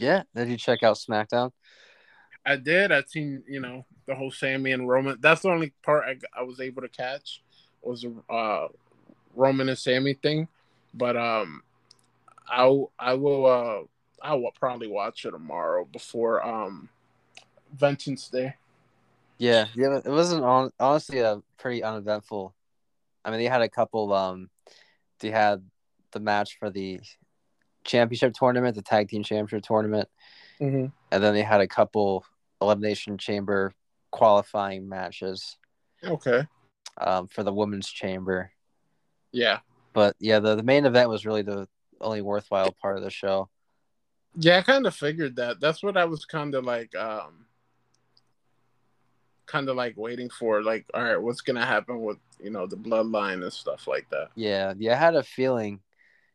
[0.00, 0.22] Yeah.
[0.34, 1.52] Did you check out SmackDown?
[2.44, 2.92] I did.
[2.92, 5.18] I seen you know the whole Sami and Roman.
[5.20, 7.42] That's the only part I, I was able to catch
[7.82, 8.68] was the uh,
[9.34, 10.48] Roman and Sami thing.
[10.94, 11.62] But um,
[12.48, 13.82] I I will uh
[14.22, 16.88] I will probably watch it tomorrow before um
[17.74, 18.54] Vengeance Day.
[19.38, 19.98] Yeah, yeah.
[19.98, 22.54] It wasn't on, honestly a pretty uneventful.
[23.24, 24.12] I mean, they had a couple.
[24.12, 24.50] Um,
[25.20, 25.62] they had
[26.12, 27.00] the match for the
[27.88, 30.08] championship tournament, the tag team championship tournament,
[30.60, 30.86] mm-hmm.
[31.10, 32.24] and then they had a couple
[32.60, 33.72] elimination chamber
[34.10, 35.56] qualifying matches.
[36.04, 36.46] Okay.
[37.00, 38.52] Um, for the women's chamber.
[39.32, 39.58] Yeah.
[39.92, 41.68] But yeah, the, the main event was really the
[42.00, 43.48] only worthwhile part of the show.
[44.36, 45.60] Yeah, I kind of figured that.
[45.60, 47.46] That's what I was kind of like, um,
[49.46, 50.62] kind of like waiting for.
[50.62, 54.28] Like, all right, what's gonna happen with you know the bloodline and stuff like that?
[54.36, 54.92] Yeah, yeah.
[54.92, 55.80] I had a feeling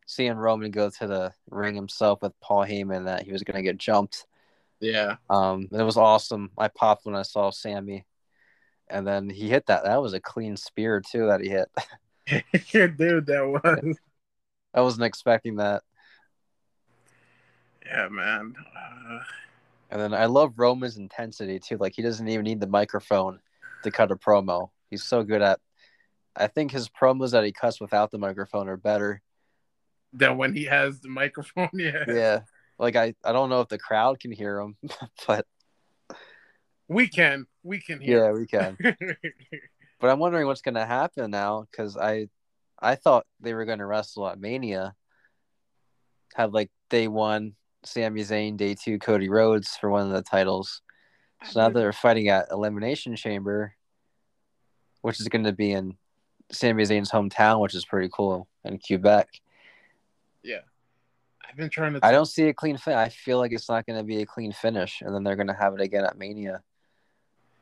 [0.06, 3.78] seeing Roman go to the ring himself with Paul Heyman that he was gonna get
[3.78, 4.26] jumped.
[4.80, 5.16] Yeah.
[5.30, 6.52] Um, it was awesome.
[6.58, 8.06] I popped when I saw Sami,
[8.90, 9.86] and then he hit that.
[9.86, 11.70] That was a clean spear too that he hit.
[12.98, 13.98] Dude, that was.
[14.74, 15.84] I wasn't expecting that.
[17.86, 18.56] Yeah, man.
[18.76, 19.20] Uh...
[19.92, 21.78] And then I love Roman's intensity too.
[21.78, 23.40] Like he doesn't even need the microphone
[23.84, 24.70] to cut a promo.
[24.90, 25.60] He's so good at.
[26.36, 29.22] I think his promos that he cuts without the microphone are better
[30.14, 31.70] than when he has the microphone.
[31.74, 32.06] Yeah.
[32.08, 32.40] Yeah.
[32.80, 34.78] Like I, I don't know if the crowd can hear him,
[35.28, 35.46] but
[36.88, 37.46] we can.
[37.64, 38.26] We can hear.
[38.26, 38.78] Yeah, we can.
[40.00, 42.28] but I'm wondering what's going to happen now because I,
[42.80, 44.94] I thought they were going to wrestle at Mania.
[46.36, 47.54] Have like day one
[47.86, 50.82] Sami Zayn, day two Cody Rhodes for one of the titles.
[51.46, 53.76] So now they're fighting at Elimination Chamber,
[55.02, 55.98] which is going to be in
[56.52, 59.28] Sami Zayn's hometown, which is pretty cool in Quebec.
[60.44, 60.60] Yeah.
[61.48, 62.00] I've been trying to.
[62.00, 62.96] T- I don't see a clean fit.
[62.96, 65.48] I feel like it's not going to be a clean finish, and then they're going
[65.48, 66.62] to have it again at Mania.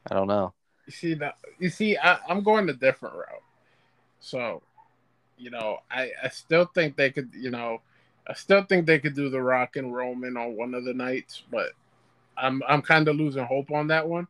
[0.09, 0.53] I don't know.
[0.85, 1.37] You see that?
[1.59, 3.43] You see, I, I'm going a different route.
[4.19, 4.61] So,
[5.37, 7.31] you know, I I still think they could.
[7.33, 7.81] You know,
[8.27, 11.43] I still think they could do the Rock and Roman on one of the nights,
[11.51, 11.71] but
[12.37, 14.27] I'm I'm kind of losing hope on that one.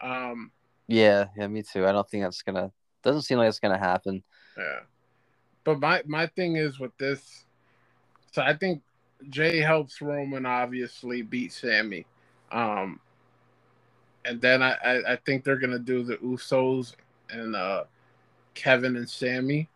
[0.00, 0.50] Um,
[0.88, 1.86] yeah, yeah, me too.
[1.86, 2.72] I don't think that's gonna.
[3.02, 4.22] Doesn't seem like it's gonna happen.
[4.56, 4.80] Yeah,
[5.64, 7.44] but my my thing is with this.
[8.36, 8.82] So I think
[9.30, 12.04] Jay helps Roman obviously beat Sami.
[12.52, 13.00] Um,
[14.26, 16.92] and then I, I, I, think they're gonna do the Usos
[17.30, 17.84] and uh,
[18.52, 19.70] Kevin and Sami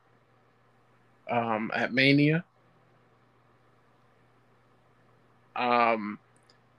[1.30, 2.44] um, at Mania.
[5.56, 6.18] Um,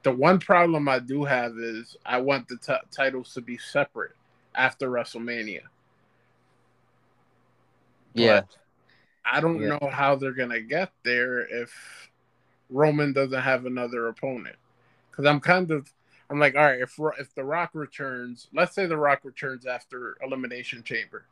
[0.03, 4.13] the one problem I do have is I want the t- titles to be separate
[4.53, 5.61] after WrestleMania.
[8.13, 8.41] Yeah.
[8.41, 8.60] But
[9.31, 9.77] I don't yeah.
[9.79, 12.09] know how they're gonna get there if
[12.69, 14.57] Roman doesn't have another opponent.
[15.09, 15.91] Because I'm kind of,
[16.29, 20.17] I'm like, all right, if if The Rock returns, let's say The Rock returns after
[20.21, 21.25] Elimination Chamber,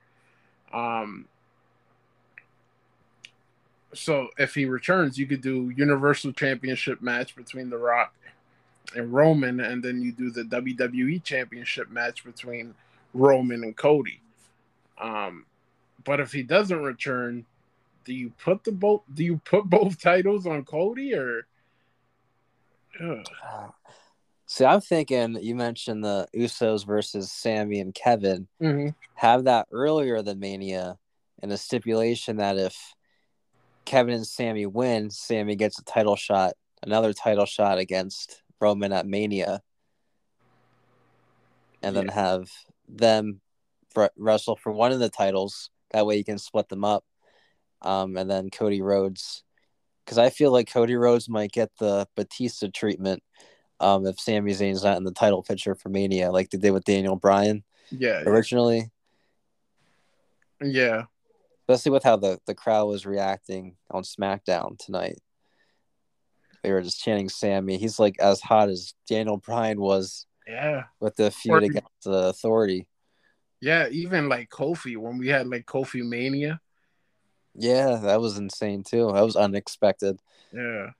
[0.73, 1.27] um,
[3.93, 8.13] so if he returns, you could do Universal Championship match between The Rock
[8.95, 12.75] and Roman, and then you do the WWE Championship match between
[13.13, 14.21] Roman and Cody.
[14.99, 15.45] Um,
[16.03, 17.45] but if he doesn't return,
[18.09, 19.03] do you put the both?
[19.13, 21.45] Do you put both titles on Cody or?
[22.99, 23.23] Ugh.
[24.47, 28.47] See, I'm thinking you mentioned the Usos versus Sami and Kevin.
[28.59, 28.89] Mm-hmm.
[29.13, 30.97] Have that earlier than Mania,
[31.43, 32.95] and a stipulation that if
[33.85, 39.05] Kevin and Sami win, Sami gets a title shot, another title shot against Roman at
[39.05, 39.61] Mania,
[41.83, 42.01] and yeah.
[42.01, 42.49] then have
[42.87, 43.39] them
[44.17, 45.69] wrestle for one of the titles.
[45.91, 47.03] That way, you can split them up,
[47.81, 49.43] um, and then Cody Rhodes,
[50.05, 53.23] because I feel like Cody Rhodes might get the Batista treatment
[53.79, 56.83] um, if Sami Zayn's not in the title picture for Mania, like they did with
[56.83, 57.63] Daniel Bryan.
[57.91, 58.23] Yeah.
[58.25, 58.91] Originally.
[60.61, 61.03] Yeah
[61.69, 65.19] especially with how the, the crowd was reacting on SmackDown tonight.
[66.63, 67.77] They were just chanting Sami.
[67.77, 70.25] He's like as hot as Daniel Bryan was.
[70.47, 70.85] Yeah.
[70.99, 72.87] With the feud against the Authority.
[73.61, 76.59] Yeah, even like Kofi when we had like Kofi Mania.
[77.55, 79.11] Yeah, that was insane too.
[79.13, 80.19] That was unexpected.
[80.53, 80.91] Yeah.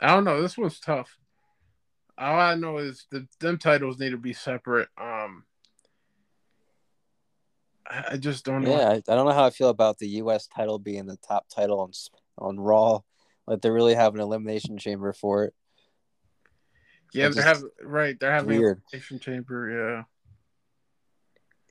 [0.00, 0.40] I don't know.
[0.40, 1.18] This one's tough.
[2.16, 4.88] All I know is the them titles need to be separate.
[5.00, 5.44] Um,
[7.88, 8.70] I just don't know.
[8.70, 10.46] Yeah, I, I don't know how I feel about the U.S.
[10.46, 11.92] title being the top title on
[12.36, 13.00] on Raw.
[13.46, 15.54] Like they really have an elimination chamber for it.
[17.14, 18.18] Yeah, they have right.
[18.18, 18.82] They're having weird.
[18.92, 19.70] elimination chamber.
[19.96, 20.02] Yeah.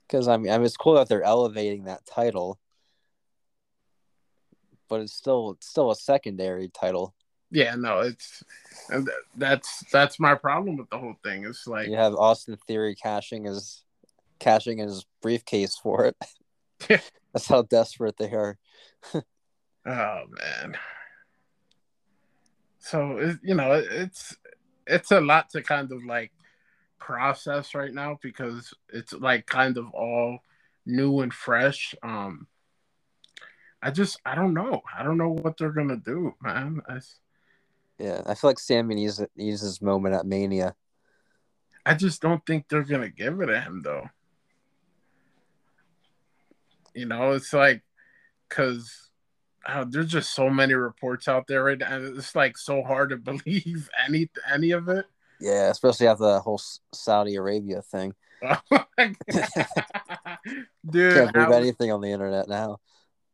[0.08, 2.58] Because I mean, I mean, it's cool that they're elevating that title,
[4.88, 7.14] but it's still it's still a secondary title.
[7.50, 8.42] Yeah, no, it's
[9.36, 11.44] that's that's my problem with the whole thing.
[11.44, 13.84] It's like you have Austin Theory cashing his
[14.38, 16.16] cashing his briefcase for it.
[17.32, 18.58] that's how desperate they are.
[19.14, 19.22] oh
[19.84, 20.76] man.
[22.78, 24.36] So you know, it's
[24.86, 26.32] it's a lot to kind of like
[26.98, 30.38] process right now because it's like kind of all
[30.86, 31.94] new and fresh.
[32.02, 32.46] Um,
[33.82, 34.82] I just I don't know.
[34.96, 36.80] I don't know what they're gonna do, man.
[36.88, 36.98] I,
[37.98, 40.74] yeah, I feel like Sami needs needs his moment at Mania.
[41.86, 44.08] I just don't think they're gonna give it to him though.
[46.94, 47.82] You know, it's like
[48.48, 49.10] because
[49.68, 51.98] oh, there's just so many reports out there right now.
[51.98, 55.06] It's like so hard to believe any any of it.
[55.40, 56.60] Yeah, especially after the whole
[56.92, 58.14] Saudi Arabia thing.
[58.40, 58.80] Oh
[60.88, 62.78] dude, can't believe was, anything on the internet now.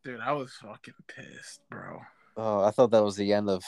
[0.05, 2.01] Dude, I was fucking pissed, bro.
[2.37, 3.63] Oh, I thought that was the end of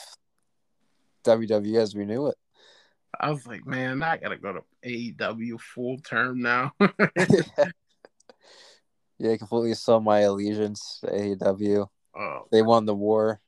[1.25, 2.37] WWE as we knew it.
[3.19, 6.73] I was like, man, I gotta go to AEW full term now.
[9.19, 11.89] yeah, I completely saw my allegiance to AEW.
[12.19, 13.41] Oh, they won the war.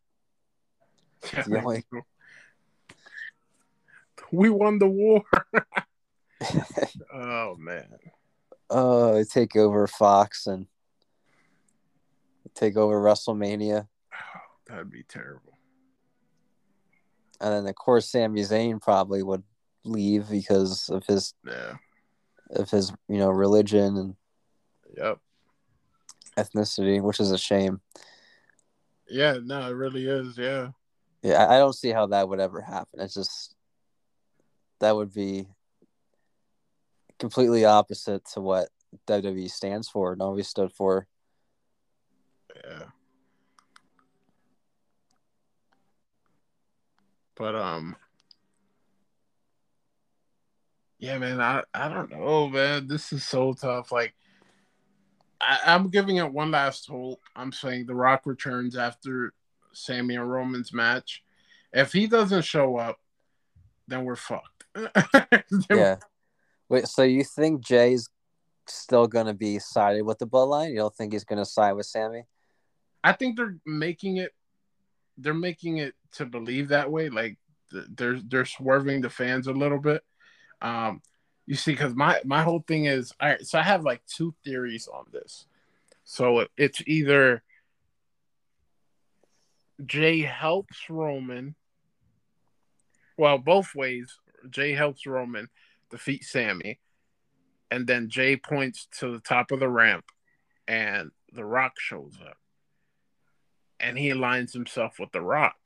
[1.23, 1.85] the only...
[4.32, 5.22] We won the war.
[7.14, 7.86] oh man.
[8.69, 10.66] Oh, they take over Fox and
[12.54, 13.88] take over WrestleMania.
[14.12, 15.54] Oh, that'd be terrible.
[17.40, 19.44] And then of course Sami Zayn probably would
[19.84, 21.76] leave because of his yeah
[22.50, 24.16] of his you know religion and
[24.94, 25.20] yep
[26.38, 27.80] ethnicity, which is a shame.
[29.08, 30.36] Yeah, no, it really is.
[30.38, 30.69] Yeah.
[31.22, 33.00] Yeah, I don't see how that would ever happen.
[33.00, 33.56] It's just
[34.80, 35.46] that would be
[37.19, 38.69] completely opposite to what
[39.06, 41.06] WWE stands for and always stood for.
[42.64, 42.84] Yeah.
[47.36, 47.96] But um
[51.00, 52.88] Yeah, man, I, I don't know, man.
[52.88, 53.92] This is so tough.
[53.92, 54.14] Like
[55.40, 57.20] I, I'm giving it one last hope.
[57.36, 59.32] I'm saying The Rock returns after
[59.72, 61.22] Sami and Roman's match.
[61.72, 62.98] If he doesn't show up,
[63.86, 64.57] then we're fucked.
[65.70, 65.96] Yeah.
[66.69, 68.08] Wait, so you think Jay's
[68.66, 70.70] still gonna be sided with the bloodline?
[70.70, 72.25] You don't think he's gonna side with Sami?
[73.02, 74.32] I think they're making it.
[75.16, 77.08] They're making it to believe that way.
[77.08, 77.38] Like
[77.70, 80.02] they're they're swerving the fans a little bit.
[80.60, 81.00] Um,
[81.46, 83.46] you see, because my my whole thing is all right.
[83.46, 85.46] So I have like two theories on this.
[86.04, 87.42] So it's either
[89.84, 91.54] Jay helps Roman.
[93.16, 94.19] Well, both ways.
[94.50, 95.49] Jay helps Roman
[95.90, 96.79] defeat Sami,
[97.70, 100.05] and then Jay points to the top of the ramp,
[100.67, 102.37] and The Rock shows up,
[103.81, 105.56] and he aligns himself with The Rock,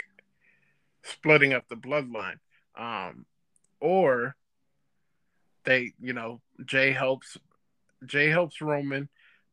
[1.03, 2.39] splitting up the bloodline.
[2.77, 3.27] Um,
[3.81, 4.37] or
[5.65, 7.37] they, you know, Jay helps
[8.07, 9.09] Jay helps Roman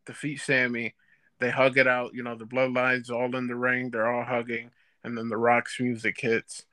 [0.06, 0.96] defeat Sami.
[1.40, 2.14] They hug it out.
[2.14, 3.90] You know, the bloodlines all in the ring.
[3.90, 4.72] They're all hugging,
[5.04, 6.66] and then The Rock's music hits.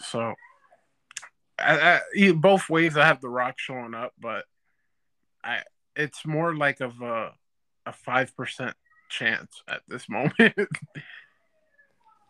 [0.00, 0.34] So
[1.58, 4.44] I, I, both ways, I have The Rock showing up, but
[5.42, 5.62] I
[5.94, 7.32] it's more like of a
[7.86, 8.74] a five percent
[9.08, 10.54] chance at this moment.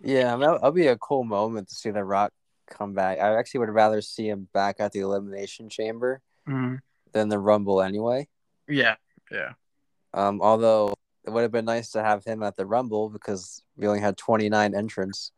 [0.02, 2.32] yeah, I mean, that'll be a cool moment to see The Rock
[2.70, 3.18] come back.
[3.18, 6.76] I actually would rather see him back at the Elimination Chamber mm-hmm.
[7.12, 8.28] than the Rumble, anyway.
[8.68, 8.96] Yeah,
[9.30, 9.52] yeah.
[10.14, 13.86] Um, although it would have been nice to have him at the Rumble because we
[13.86, 15.32] only had twenty nine entrants.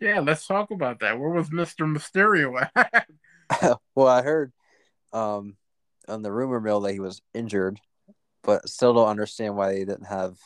[0.00, 1.18] Yeah, let's talk about that.
[1.18, 3.06] Where was Mister Mysterio at?
[3.94, 4.52] well, I heard
[5.12, 5.56] um,
[6.08, 7.78] on the rumor mill that he was injured,
[8.42, 10.38] but still don't understand why they didn't have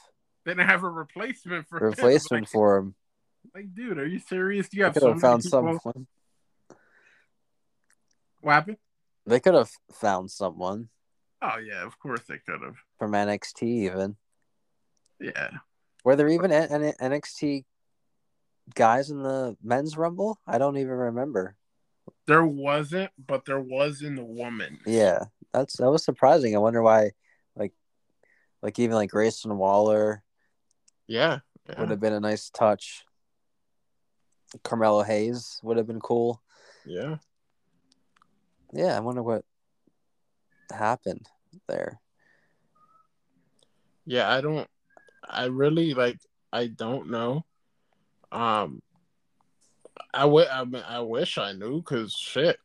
[0.44, 2.42] they didn't have a replacement for replacement him.
[2.42, 2.94] Like, for him.
[3.54, 4.70] Like, dude, are you serious?
[4.70, 5.78] Do you have could have found someone.
[8.40, 8.78] What happened?
[9.26, 10.88] They could have found someone.
[11.42, 14.16] Oh yeah, of course they could have from NXT even.
[15.20, 15.50] Yeah.
[16.04, 17.64] Were there even an NXT
[18.75, 20.38] guys in the men's rumble?
[20.47, 21.56] I don't even remember.
[22.26, 24.78] There wasn't, but there was in the woman.
[24.87, 26.54] Yeah, that's that was surprising.
[26.54, 27.12] I wonder why,
[27.56, 27.73] like,
[28.62, 30.23] like even like Grayson Waller.
[31.06, 31.80] Yeah, yeah.
[31.80, 33.04] would have been a nice touch.
[34.62, 36.40] Carmelo Hayes would have been cool.
[36.87, 37.16] Yeah.
[38.73, 39.44] Yeah, I wonder what
[40.73, 41.28] happened
[41.68, 42.00] there.
[44.06, 44.68] Yeah, I don't.
[45.28, 46.18] I really like.
[46.52, 47.44] I don't know.
[48.34, 48.82] Um,
[50.12, 52.58] I, w- I, mean, I wish I knew because shit,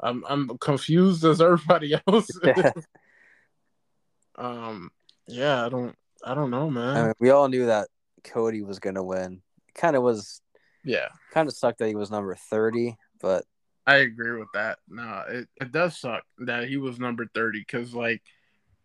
[0.00, 2.30] I'm I'm confused as everybody else.
[4.36, 4.90] um,
[5.28, 5.94] yeah, I don't
[6.24, 6.96] I don't know, man.
[6.96, 7.88] I mean, we all knew that
[8.24, 9.42] Cody was gonna win.
[9.74, 10.40] Kind of was.
[10.86, 11.08] Yeah.
[11.32, 13.44] Kind of sucked that he was number thirty, but
[13.86, 14.78] I agree with that.
[14.88, 18.22] No, it, it does suck that he was number 30 because, like,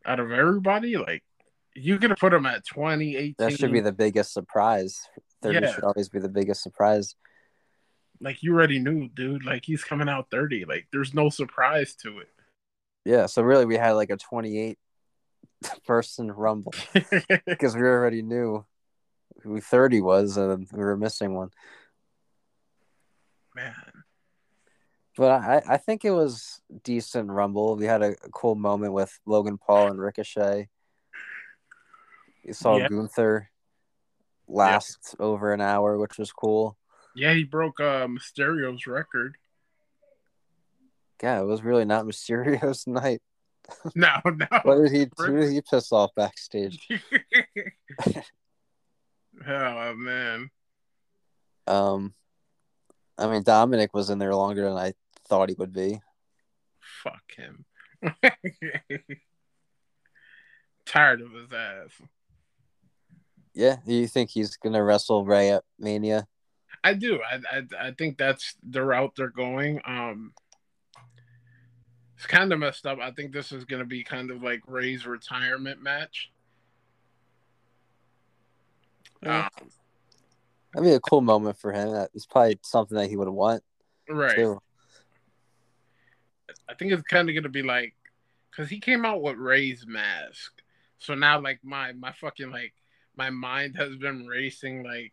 [0.05, 1.23] out of everybody, like,
[1.73, 3.35] you could have put him at 20, 18.
[3.37, 4.99] that should be the biggest surprise.
[5.41, 5.73] Thirty Yeah.
[5.73, 7.15] should always be the biggest surprise.
[8.21, 9.45] like, you already knew, dude.
[9.45, 10.65] Like, he's coming out 30.
[10.65, 12.27] Like, there's no surprise to it.
[13.05, 14.77] Yeah, so really we had like a twenty-eight
[15.87, 16.73] person rumble
[17.45, 18.65] because we already knew
[19.41, 21.51] who thirty was, and we were missing one.
[23.55, 23.73] Man.
[25.17, 27.75] But I, I think it was decent rumble.
[27.75, 30.69] We had a, a cool moment with Logan Paul and Ricochet.
[32.43, 32.87] You saw Yeah.
[32.89, 33.48] Gunther
[34.49, 36.77] last over an hour, which was cool.
[37.15, 39.37] Yeah, he broke uh, Mysterio's record.
[41.21, 43.21] Yeah, it was really not Mysterio's night.
[43.93, 44.47] No, no.
[44.63, 45.07] What did he?
[45.17, 46.87] Who did he piss off backstage?
[49.47, 50.49] oh, man.
[51.67, 52.15] Um,
[53.15, 54.93] I mean Dominic was in there longer than I
[55.27, 56.01] thought he would be.
[57.03, 57.65] Fuck him.
[60.87, 61.91] Tired of his ass.
[63.59, 66.25] Yeah, do you think he's gonna wrestle Rey at Mania?
[66.81, 67.19] I do.
[67.21, 69.81] I, I I think that's the route they're going.
[69.85, 70.31] Um,
[72.15, 72.99] it's kind of messed up.
[72.99, 76.31] I think this is to be kind of like Rey's retirement match.
[79.21, 79.49] Yeah.
[79.59, 79.69] Um,
[80.73, 82.07] That'd be a cool moment for him.
[82.13, 83.61] It's probably something that he would want
[84.07, 84.37] right.
[84.37, 84.57] too.
[86.69, 87.93] I think it's kind of to be like
[88.51, 90.53] because he came out with Rey's mask,
[90.97, 92.73] so now like my my fucking like
[93.19, 94.81] my mind has been racing.
[94.81, 95.11] Like,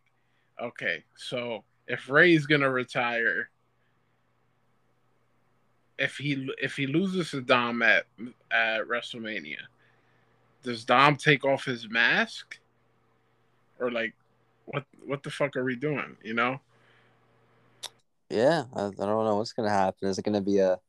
[0.63, 3.49] okay, so if Rey's gonna retire,
[5.99, 8.05] if he if he loses to Dom at
[8.49, 9.59] at WrestleMania,
[10.63, 12.57] does Dom take off his mask,
[13.77, 14.15] or like,
[14.65, 16.15] what what the fuck are we doing?
[16.23, 16.61] You know?
[18.29, 20.07] Yeah, I, I don't know what's gonna happen.
[20.07, 20.79] Is it gonna be a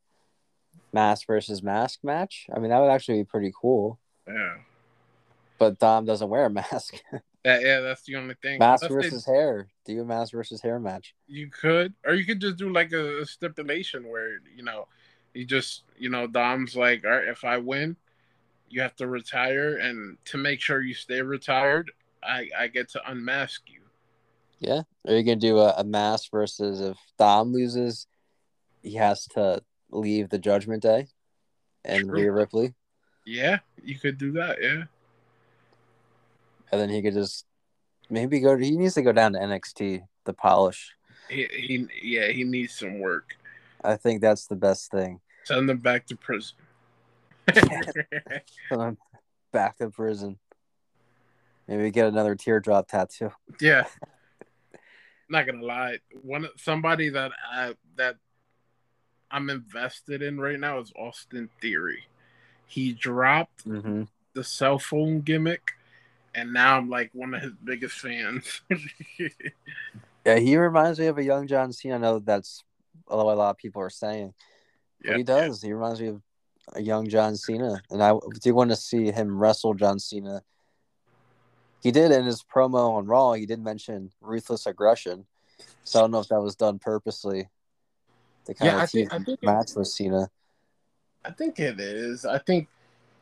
[0.93, 2.47] mask versus mask match?
[2.55, 3.99] I mean, that would actually be pretty cool.
[4.25, 4.55] Yeah.
[5.59, 6.95] But Dom doesn't wear a mask.
[7.45, 8.59] That, yeah, that's the only thing.
[8.59, 9.69] mask Unless they- versus hair.
[9.85, 11.15] Do a mask versus hair match.
[11.25, 14.89] You could, or you could just do like a, a stipulation where you know,
[15.33, 17.95] you just you know, Dom's like, all right, if I win,
[18.69, 23.09] you have to retire, and to make sure you stay retired, I I get to
[23.09, 23.83] unmask you.
[24.59, 24.81] Yeah.
[25.07, 28.05] Are you gonna do a, a mask versus if Dom loses,
[28.83, 31.07] he has to leave the Judgment Day,
[31.85, 32.19] and True.
[32.19, 32.73] Rhea Ripley,
[33.25, 34.57] Yeah, you could do that.
[34.61, 34.83] Yeah,
[36.71, 37.45] and then he could just
[38.09, 38.57] maybe go.
[38.57, 40.93] He needs to go down to NXT to polish.
[41.29, 43.35] he, he yeah he needs some work.
[43.83, 45.21] I think that's the best thing.
[45.45, 46.55] Send them back to prison.
[49.51, 50.37] Back to prison.
[51.67, 53.31] Maybe get another teardrop tattoo.
[53.59, 53.85] yeah,
[55.29, 58.17] not gonna lie, one somebody that I that
[59.31, 62.03] I'm invested in right now is Austin Theory.
[62.67, 64.03] He dropped Mm-hmm.
[64.33, 65.71] the cell phone gimmick,
[66.35, 68.61] and now I'm like one of his biggest fans.
[70.25, 71.95] Yeah, he reminds me of a young John Cena.
[71.95, 72.63] I know that's
[73.07, 74.33] a lot, a lot of people are saying.
[75.03, 75.61] But he does.
[75.61, 76.21] He reminds me of
[76.73, 80.43] a young John Cena, and I do want to see him wrestle John Cena.
[81.81, 83.31] He did in his promo on Raw.
[83.33, 85.25] He did mention ruthless aggression,
[85.85, 87.47] so I don't know if that was done purposely
[88.45, 90.29] to kind Yeah, I of think- think it- match with Cena.
[91.23, 92.25] I think it is.
[92.25, 92.67] I think,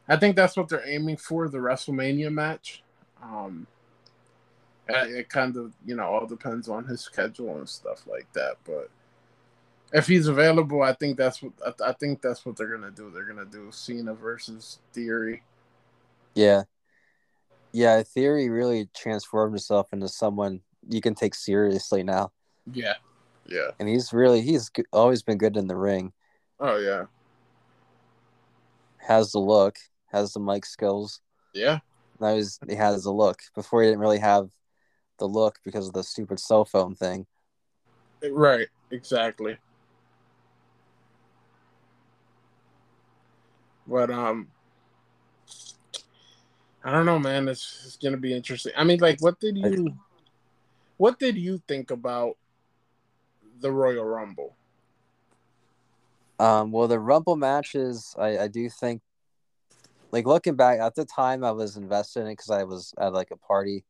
[0.10, 2.84] I think that's what they're aiming for the WrestleMania match.
[3.22, 3.68] Um,
[4.90, 8.56] uh, it kind of you know all depends on his schedule and stuff like that.
[8.66, 8.90] But
[9.94, 13.10] if he's available, I think that's what I, I think that's what they're gonna do.
[13.14, 15.44] They're gonna do Cena versus Theory.
[16.36, 16.64] Yeah,
[17.72, 18.04] yeah.
[18.04, 22.32] Theory really transformed himself into someone you can take seriously now,
[22.72, 22.94] Yeah,
[23.46, 23.72] yeah.
[23.80, 26.14] and he's really he's always been good in the ring.
[26.60, 27.06] Oh yeah,
[29.00, 29.78] Has the look,
[30.12, 31.20] has the mic skills.
[31.54, 31.80] yeah.
[32.20, 33.40] Now he's, he has the look.
[33.56, 34.50] Before he didn't really have
[35.20, 37.26] the look because of the stupid cell phone thing.
[38.30, 39.58] Right, exactly.
[43.86, 44.48] But um
[46.84, 47.48] I don't know, man.
[47.50, 48.72] It's, it's gonna be interesting.
[48.78, 49.94] I mean, like, what did you,
[50.96, 52.38] what did you think about
[53.60, 54.56] the Royal Rumble?
[56.40, 59.02] Um, well, the Rumble matches, I, I do think,
[60.12, 63.14] like looking back at the time, I was invested in it because I was at
[63.14, 63.86] like a party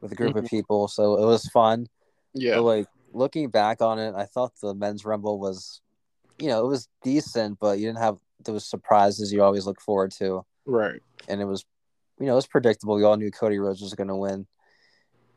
[0.00, 1.86] with a group of people, so it was fun.
[2.32, 5.80] Yeah, But like looking back on it, I thought the men's Rumble was,
[6.38, 10.12] you know, it was decent, but you didn't have those surprises you always look forward
[10.12, 11.02] to, right.
[11.28, 11.64] and it was
[12.18, 12.96] you know, it was predictable.
[12.96, 14.46] We all knew Cody Rhodes was going to win.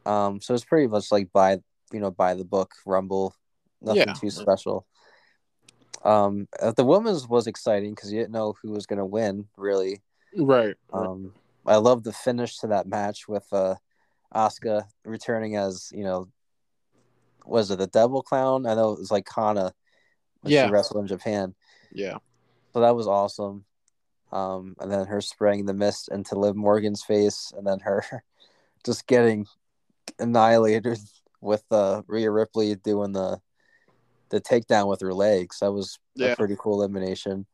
[0.06, 1.60] Um, so it's pretty much like by
[1.92, 3.36] you know by the book Rumble,
[3.82, 4.13] nothing Yeah.
[4.13, 4.86] too special.
[6.03, 9.48] Um, uh, the women's was exciting because you didn't know who was going to win
[9.58, 10.01] really.
[10.38, 10.75] Right.
[10.92, 11.34] Um,
[11.66, 13.75] I love the finish to that match with uh,
[14.34, 16.28] Asuka returning as you know,
[17.46, 18.66] was it the Devil Clown?
[18.66, 19.74] I know it was like Kana.
[20.42, 20.66] when Yeah.
[20.66, 21.56] she wrestled in Japan.
[21.92, 22.18] yeah.
[22.74, 23.66] So that was awesome.
[24.32, 28.04] Um, and then her spraying the mist into Liv Morgan's face, and then her
[28.84, 29.46] just getting
[30.20, 31.00] annihilated
[31.40, 33.40] with uh, Rhea Ripley doing the
[34.30, 35.60] the takedown with her legs.
[35.60, 36.32] That was Yeah.
[36.32, 37.46] a pretty cool elimination.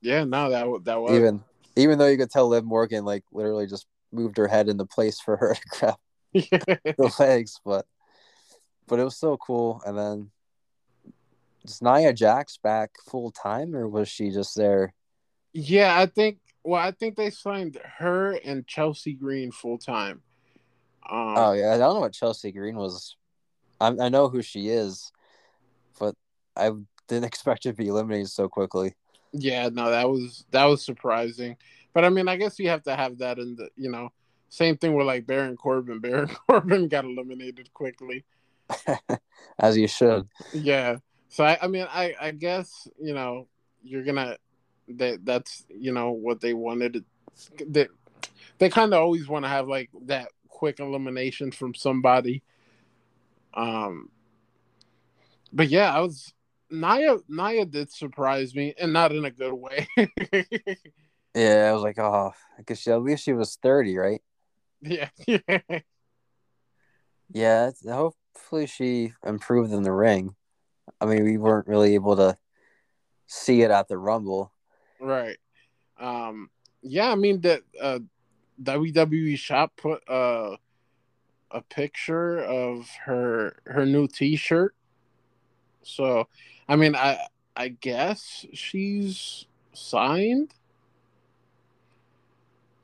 [0.00, 0.24] Yeah.
[0.24, 1.42] No, that that was Even
[1.76, 5.20] even though you could tell Liv Morgan like literally just moved her head into place
[5.20, 5.96] for her to grab
[6.32, 7.86] the legs, but
[8.86, 9.82] but it was so cool.
[9.86, 10.30] And then
[11.64, 14.94] is Nia Jax back full time, or was she just there?
[15.52, 16.38] Yeah, I think.
[16.62, 20.22] Well, I think they signed her and Chelsea Green full time.
[21.08, 23.16] Um, Oh yeah, I don't know what Chelsea Green was.
[23.80, 25.10] I I know who she is,
[25.98, 26.14] but
[26.56, 26.70] I
[27.08, 28.94] didn't expect her to be eliminated so quickly.
[29.32, 31.56] Yeah, no, that was that was surprising.
[31.92, 34.10] But I mean, I guess you have to have that in the you know
[34.48, 35.98] same thing with like Baron Corbin.
[36.00, 38.24] Baron Corbin got eliminated quickly.
[39.58, 40.28] As you should.
[40.52, 40.96] Yeah.
[41.28, 43.46] So I, I mean, I I guess you know
[43.82, 44.36] you're gonna
[44.88, 47.04] that that's you know what they wanted.
[47.64, 47.88] They
[48.58, 52.42] they kind of always want to have like that quick elimination from somebody.
[53.54, 54.10] Um.
[55.52, 56.32] But yeah, I was
[56.70, 57.16] Nia.
[57.28, 59.88] Nia did surprise me, and not in a good way.
[61.34, 64.20] Yeah, I was like, oh, I guess she, at least she was thirty, right?
[64.80, 65.60] yeah, yeah,
[67.32, 70.34] Yeah, hopefully she improved in the ring.
[71.00, 72.36] I mean, we weren't really able to
[73.26, 74.52] see it at the Rumble.
[75.00, 75.36] right.
[75.98, 76.50] Um.
[76.82, 78.00] Yeah, I mean that uh,
[78.62, 80.56] WWE shop put uh
[81.50, 84.74] a picture of her her new T-shirt.
[85.82, 86.28] So,
[86.70, 87.18] I mean, I
[87.56, 90.54] I guess she's signed.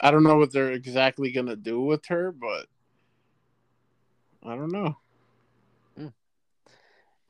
[0.01, 2.67] I don't know what they're exactly gonna do with her, but
[4.45, 4.97] I don't know.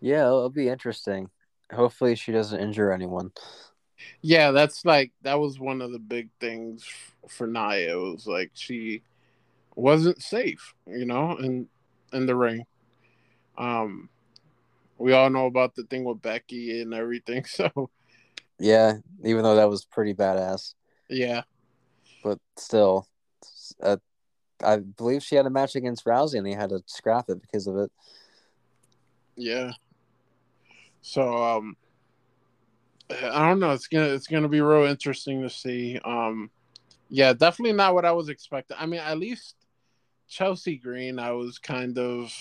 [0.00, 1.28] Yeah, it'll, it'll be interesting.
[1.70, 3.32] Hopefully, she doesn't injure anyone.
[4.22, 6.88] Yeah, that's like that was one of the big things
[7.28, 7.92] for Nia.
[7.92, 9.02] It was like she
[9.74, 11.68] wasn't safe, you know, in
[12.14, 12.64] in the ring.
[13.58, 14.08] Um,
[14.98, 17.44] we all know about the thing with Becky and everything.
[17.48, 17.90] So
[18.58, 20.74] Yeah, even though that was pretty badass,
[21.08, 21.42] yeah,
[22.22, 23.08] but still,
[23.82, 23.98] uh,
[24.62, 27.66] I believe she had a match against Rousey and they had to scrap it because
[27.66, 27.92] of it.
[29.36, 29.72] yeah.
[31.02, 31.76] So um,
[33.10, 33.70] I don't know.
[33.72, 35.98] It's gonna it's gonna be real interesting to see.
[36.04, 36.50] Um,
[37.08, 38.76] yeah, definitely not what I was expecting.
[38.80, 39.54] I mean, at least
[40.28, 42.32] Chelsea Green, I was kind of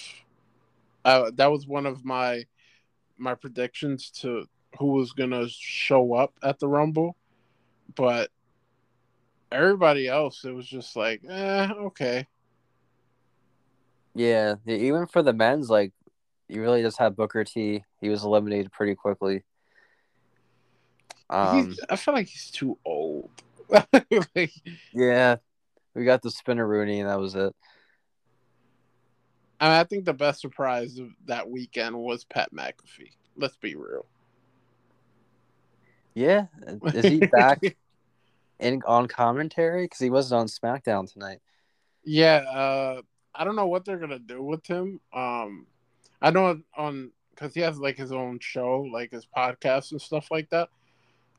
[1.05, 2.45] uh, that was one of my
[3.17, 4.45] my predictions to
[4.77, 7.15] who was gonna show up at the Rumble,
[7.95, 8.29] but
[9.51, 12.27] everybody else, it was just like, eh, okay,
[14.13, 15.93] Yeah, even for the men's, like
[16.47, 17.83] you really just had Booker T.
[18.01, 19.43] He was eliminated pretty quickly.
[21.29, 23.29] Um, he's, I feel like he's too old.
[23.69, 24.51] like,
[24.93, 25.37] yeah,
[25.93, 27.55] we got the Spinaroonie, and that was it.
[29.59, 33.11] I, mean, I think the best surprise of that weekend was Pat McAfee.
[33.37, 34.05] Let's be real.
[36.13, 36.45] Yeah,
[36.85, 37.61] is he back
[38.59, 39.85] in on commentary?
[39.85, 41.39] Because he wasn't on SmackDown tonight.
[42.03, 43.01] yeah, uh,
[43.33, 45.01] I don't know what they're gonna do with him.
[45.13, 45.67] Um,
[46.21, 50.31] I know on because he has like his own show, like his podcast and stuff
[50.31, 50.69] like that.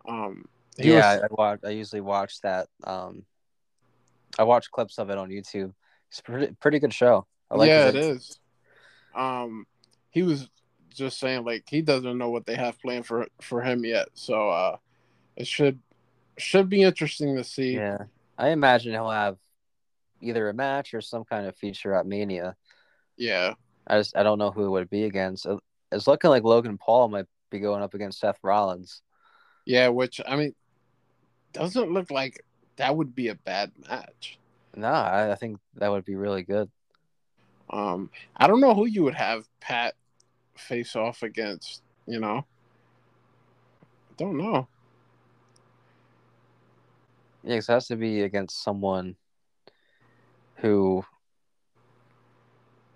[0.07, 0.44] Um,
[0.76, 1.61] yeah, was- I, I watch.
[1.64, 2.68] I usually watch that.
[2.85, 3.24] Um,
[4.38, 5.72] I watch clips of it on YouTube.
[6.11, 7.26] It's pretty pretty good show.
[7.50, 8.38] I like yeah, it is.
[9.14, 9.66] Um,
[10.11, 10.48] he was
[10.90, 14.50] just saying like he doesn't know what they have planned for for him yet, so
[14.50, 14.76] uh,
[15.37, 15.78] it should
[16.38, 17.74] should be interesting to see.
[17.74, 17.98] Yeah,
[18.38, 19.38] I imagine he'll have
[20.20, 22.56] either a match or some kind of feature at Mania.
[23.16, 23.54] Yeah,
[23.87, 25.46] I just I don't know who it would be against.
[25.92, 29.02] It's looking like Logan Paul might be going up against Seth Rollins.
[29.64, 29.88] yeah.
[29.88, 30.54] Which I mean,
[31.52, 32.44] doesn't look like
[32.76, 34.38] that would be a bad match.
[34.76, 36.70] No, I, I think that would be really good.
[37.70, 39.94] Um, I don't know who you would have Pat
[40.57, 41.83] face off against.
[42.07, 42.44] You know,
[44.11, 44.68] I don't know.
[47.42, 49.16] Yeah, it has to be against someone
[50.57, 51.05] who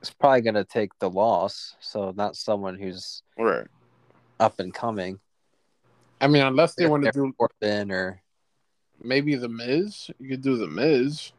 [0.02, 1.76] is probably going to take the loss.
[1.80, 3.66] So not someone who's Right.
[4.38, 5.20] up and coming.
[6.20, 8.22] I mean, unless they want to do Corbin or
[9.02, 10.10] Maybe the Miz.
[10.18, 11.32] You could do the Miz.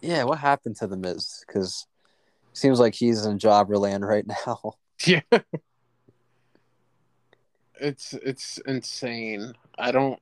[0.00, 1.44] Yeah, what happened to the Miz?
[1.46, 1.86] Because
[2.52, 4.74] seems like he's in jobber land right now.
[5.06, 5.20] Yeah.
[7.80, 9.52] It's it's insane.
[9.78, 10.18] I don't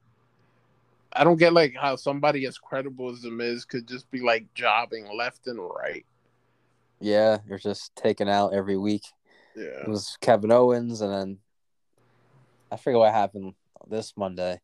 [1.11, 4.53] I don't get like how somebody as credible as the Miz could just be like
[4.53, 6.05] jobbing left and right.
[7.01, 9.05] Yeah, you're just taken out every week.
[9.57, 9.83] Yeah.
[9.83, 11.39] It was Kevin Owens, and then
[12.71, 13.55] I forget what happened
[13.89, 14.61] this Monday.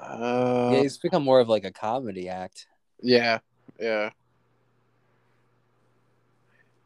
[0.00, 2.66] Uh, yeah, he's become more of like a comedy act.
[3.02, 3.38] yeah,
[3.78, 4.10] yeah.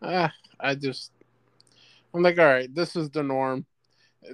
[0.02, 1.12] Ah, I just,
[2.12, 3.64] I'm like, all right, this is the norm.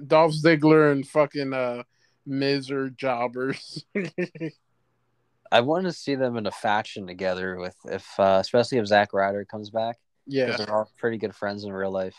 [0.07, 1.83] Dolph Ziggler and fucking uh,
[2.25, 3.85] Miz are jobbers.
[5.51, 9.13] I want to see them in a faction together with if, uh, especially if Zack
[9.13, 9.97] Ryder comes back.
[10.25, 12.15] yeah, because they're all pretty good friends in real life.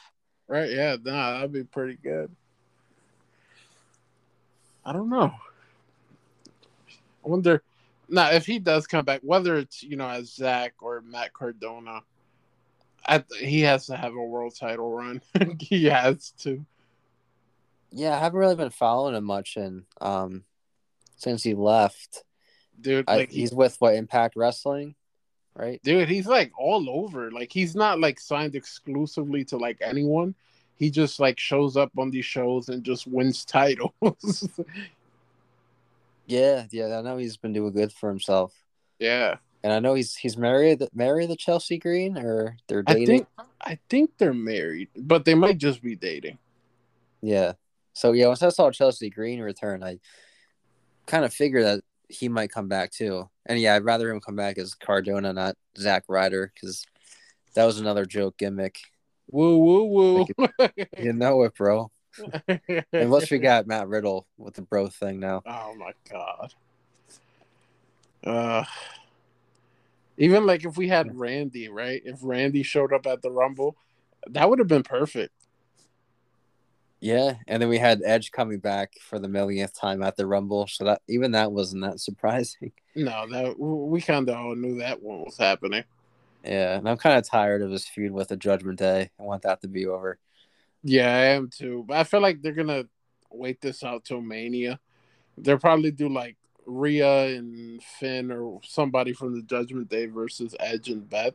[0.49, 0.71] right.
[0.71, 2.31] Yeah, nah, that'd be pretty good.
[4.85, 5.33] I don't know.
[7.25, 7.63] I wonder.
[8.09, 12.03] Now, if he does come back, whether it's you know as Zack or Matt Cardona,
[13.39, 15.23] he has to have a world title run.
[15.59, 16.65] he has to.
[17.91, 20.45] Yeah, I haven't really been following him much, and um,
[21.17, 22.25] since he left,
[22.81, 23.05] dude.
[23.09, 24.95] I, Like he, he's with what Impact Wrestling,
[25.55, 25.81] right?
[25.83, 27.31] dude, he's like all over.
[27.31, 30.35] Like he's not like signed exclusively to like anyone.
[30.77, 34.49] He just like shows up on these shows and just wins titles.
[36.27, 38.55] Yeah, yeah, I know he's been doing good for himself,
[38.99, 43.07] yeah, and I know he's he's married married to Chelsea Green, or they're I dating.
[43.07, 43.29] think
[43.61, 46.39] I think they're married, but they might just be dating.
[47.21, 47.53] Yeah.
[47.93, 49.99] So yeah, once I saw Chelsea Green return, I
[51.07, 53.29] kind of figured that he might come back too.
[53.47, 56.85] And yeah, I'd rather him come back as Cardona, not Zack Ryder, because
[57.55, 58.79] that was another joke gimmick.
[59.31, 60.27] Woo woo woo.
[60.99, 61.91] You know it, bro.
[62.93, 65.43] Unless we got Matt Riddle with the bro thing now.
[65.47, 66.55] Oh my god.
[68.25, 68.65] Uh
[70.19, 72.03] even like if we had Randy, right?
[72.05, 73.77] If Randy showed up at the Rumble,
[74.29, 75.33] that would have been perfect.
[77.01, 80.69] Yeah, and then we had Edge coming back for the millionth time at the Rumble,
[80.69, 82.71] so that even that wasn't that surprising.
[82.95, 85.83] No, that we kind of all knew that one was happening.
[86.45, 89.11] Yeah, and I'm kind of tired of his feud with the Judgment Day.
[89.19, 90.19] I want that to be over.
[90.83, 91.85] Yeah, I am too.
[91.87, 92.85] But I feel like they're gonna
[93.31, 94.81] wait this out till Mania.
[95.39, 100.89] They'll probably do like Rhea and Finn or somebody from the Judgment Day versus Edge
[100.89, 101.35] and Beth.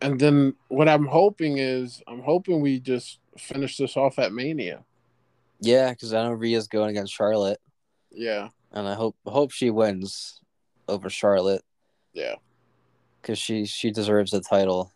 [0.00, 4.84] And then what I'm hoping is I'm hoping we just finish this off at Mania.
[5.60, 7.60] Yeah, because I know Rhea's going against Charlotte.
[8.10, 10.40] Yeah, and I hope hope she wins
[10.88, 11.62] over Charlotte
[12.12, 12.36] yeah.
[13.20, 14.92] because she she deserves the title.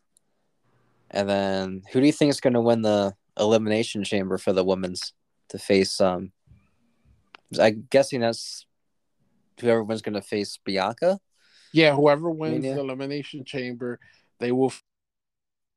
[1.13, 4.65] And then who do you think is going to win the elimination chamber for the
[4.65, 5.13] women's
[5.49, 6.01] to face?
[6.01, 6.33] Um,
[7.61, 8.67] I'm guessing that's
[9.61, 11.19] whoever wins going to face Bianca.
[11.73, 12.75] Yeah, whoever wins Mania?
[12.75, 13.99] the Elimination Chamber,
[14.41, 14.83] they will f-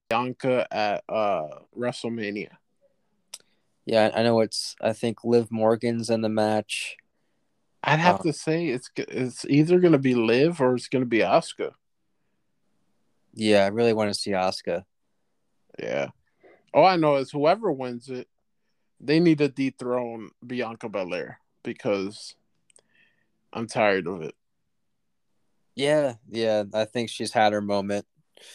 [0.10, 2.50] Bianca at uh WrestleMania.
[3.86, 4.76] Yeah, I know it's.
[4.82, 6.98] I think Liv Morgan's in the match.
[7.84, 11.20] I'd have Uh, to say it's it's either gonna be Liv or it's gonna be
[11.20, 11.72] Asuka.
[13.34, 14.84] Yeah, I really want to see Asuka.
[15.80, 16.10] Yeah.
[16.74, 18.28] All I know is whoever wins it,
[19.00, 22.36] they need to dethrone Bianca Belair because
[23.54, 24.36] I'm tired of it.
[25.76, 28.06] Yeah, yeah, I think she's had her moment,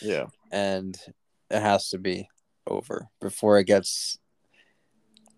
[0.01, 0.27] Yeah.
[0.51, 0.99] and
[1.51, 2.29] it has to be
[2.67, 4.19] over before it gets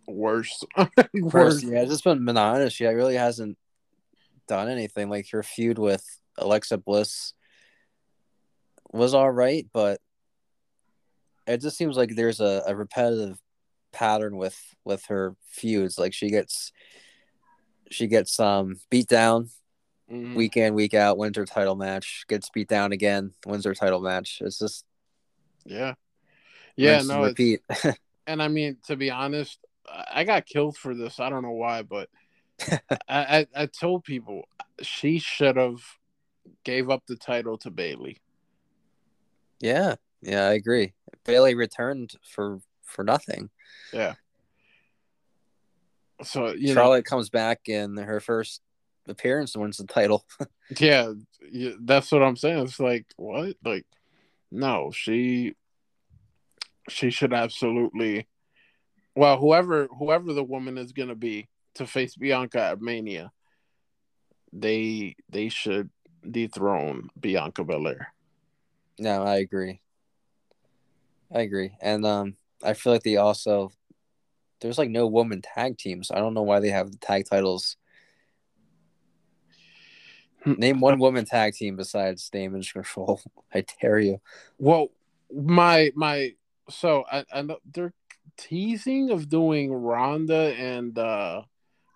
[0.07, 0.64] Worse.
[1.14, 1.62] Worse.
[1.62, 2.73] Yeah, just been monotonous.
[2.73, 3.57] She really hasn't
[4.49, 5.09] done anything.
[5.09, 6.05] Like her feud with
[6.37, 7.35] Alexa Bliss
[8.92, 10.01] was all right, but
[11.46, 13.38] it just seems like there's a, a repetitive
[13.92, 15.98] pattern with with her feuds.
[15.98, 16.72] Like she gets
[17.90, 19.50] she gets um beat down
[20.11, 20.35] Mhm.
[20.35, 24.00] week in, week out, wins her title match, gets beat down again, wins her title
[24.00, 24.38] match.
[24.40, 24.85] It's just
[25.64, 25.94] Yeah.
[26.76, 27.62] Yeah, and no, repeat.
[28.26, 31.20] and I mean to be honest, I I got killed for this.
[31.20, 32.09] I don't know why, but
[33.09, 34.48] I, I I told people
[34.81, 35.81] she should have
[36.64, 38.18] gave up the title to Bayley.
[39.61, 40.94] yeah, yeah, I agree.
[41.24, 43.50] Bayley returned for for nothing.
[43.92, 44.14] Yeah.
[46.22, 48.62] So you Charlotte comes back in her first
[49.08, 50.24] appearance and wins the title.
[50.78, 51.12] yeah,
[51.50, 52.58] yeah, that's what I'm saying.
[52.64, 53.56] It's like what?
[53.64, 53.87] Like,
[54.50, 55.54] no, she
[56.88, 58.26] she should absolutely.
[59.16, 63.32] Well, whoever whoever the woman is gonna be to face Bianca at Mania,
[64.52, 65.90] they they should
[66.28, 68.12] dethrone Bianca Belair.
[68.98, 69.80] no, I agree.
[71.35, 71.73] I agree.
[71.81, 73.73] And um I feel like they also
[74.61, 76.11] there's like no woman tag teams.
[76.11, 77.77] I don't know why they have the tag titles.
[80.45, 80.53] Hmm.
[80.55, 83.21] Name one woman tag team besides Damage Control.
[83.55, 84.21] I dare you.
[84.59, 84.88] Well,
[85.33, 86.35] my my
[86.68, 87.95] so I, I know they're
[88.37, 91.42] teasing of doing Ronda and uh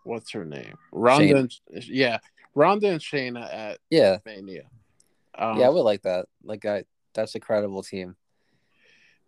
[0.04, 0.74] what's her name?
[0.92, 1.54] Ronda and,
[1.88, 2.18] yeah,
[2.54, 4.64] Ronda and Shayna at Yeah, Mania.
[5.36, 6.26] Um, yeah, I would like that.
[6.42, 8.16] Like I, that's a credible team.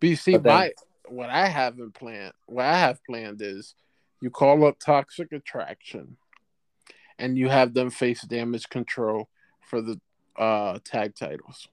[0.00, 0.72] But you see, But then- my
[1.08, 3.74] what I haven't planned, what I have planned is
[4.20, 6.18] you call up Toxic Attraction,
[7.18, 9.28] and you have them face Damage Control
[9.60, 10.00] for the
[10.36, 11.68] uh tag titles.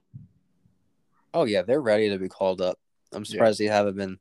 [1.34, 2.78] Oh yeah, they're ready to be called up.
[3.12, 4.18] I'm surprised they haven't been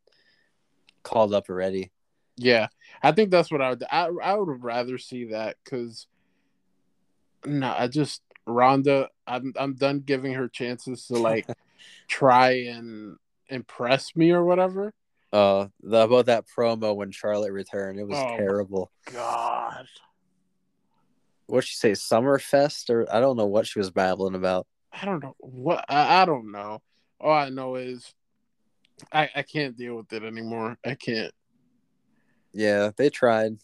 [1.04, 1.92] called up already.
[2.38, 2.68] Yeah,
[3.02, 3.84] I think that's what I would.
[3.90, 6.08] I I would rather see that because
[7.46, 9.10] no, I just Ronda.
[9.26, 11.48] I'm I'm done giving her chances to like
[12.08, 13.18] try and
[13.50, 14.94] impress me or whatever.
[15.34, 18.92] Uh, the, about that promo when Charlotte returned, it was Oh, terrible.
[19.12, 19.88] God,
[21.48, 21.92] What'd she say?
[21.92, 24.66] Summerfest or I don't know what she was babbling about.
[24.92, 26.82] I don't know what I, I don't know.
[27.20, 28.14] All I know is
[29.12, 30.78] I I can't deal with it anymore.
[30.86, 31.34] I can't.
[32.54, 33.58] Yeah, they tried.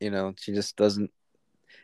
[0.00, 1.10] You know, she just doesn't.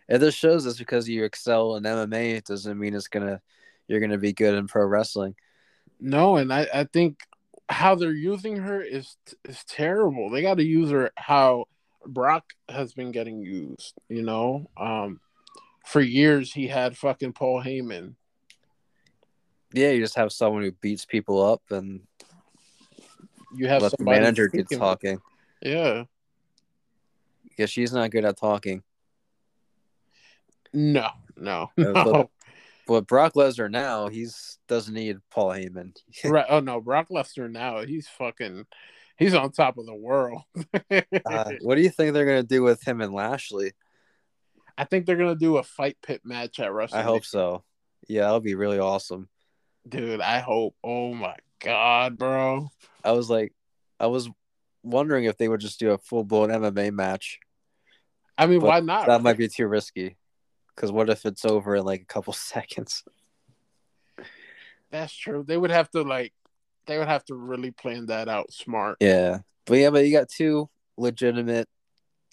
[0.08, 3.40] It just shows us because you excel in MMA, it doesn't mean it's gonna
[3.88, 5.34] you're gonna be good in pro wrestling.
[6.00, 7.18] No, and I, I think
[7.68, 10.30] how they're using her is is terrible.
[10.30, 11.66] They got to use her how
[12.06, 13.94] Brock has been getting used.
[14.08, 15.20] You know, um,
[15.86, 18.14] for years he had fucking Paul Heyman.
[19.72, 22.02] Yeah, you just have someone who beats people up and
[23.56, 25.20] You have let the manager do talking.
[25.60, 26.04] Yeah,
[27.58, 28.82] Yeah, she's not good at talking.
[30.72, 32.30] no, no, no.
[32.86, 35.94] But- Brock Lesnar now, he's doesn't need Paul Heyman.
[36.24, 36.46] right?
[36.48, 38.66] Oh no, Brock Lesnar now he's fucking
[39.18, 40.42] he's on top of the world.
[41.26, 43.72] Uh, what do you think they're gonna do with him and Lashley?
[44.76, 46.94] I think they're gonna do a fight pit match at WrestleMania.
[46.94, 47.64] I hope so.
[48.08, 49.28] Yeah, that'll be really awesome.
[49.88, 50.20] dude.
[50.20, 50.74] I hope.
[50.84, 52.68] Oh my god, bro.
[53.02, 53.52] I was like,
[53.98, 54.28] I was
[54.82, 57.38] wondering if they would just do a full blown MMA match.
[58.36, 59.06] I mean, But why not?
[59.06, 60.16] That might be too risky.
[60.74, 63.04] Because what if it's over in like a couple seconds?
[64.90, 65.44] That's true.
[65.46, 66.32] They would have to like
[66.86, 68.98] they would have to really plan that out smart.
[69.00, 71.68] Yeah, but yeah, but you got two legitimate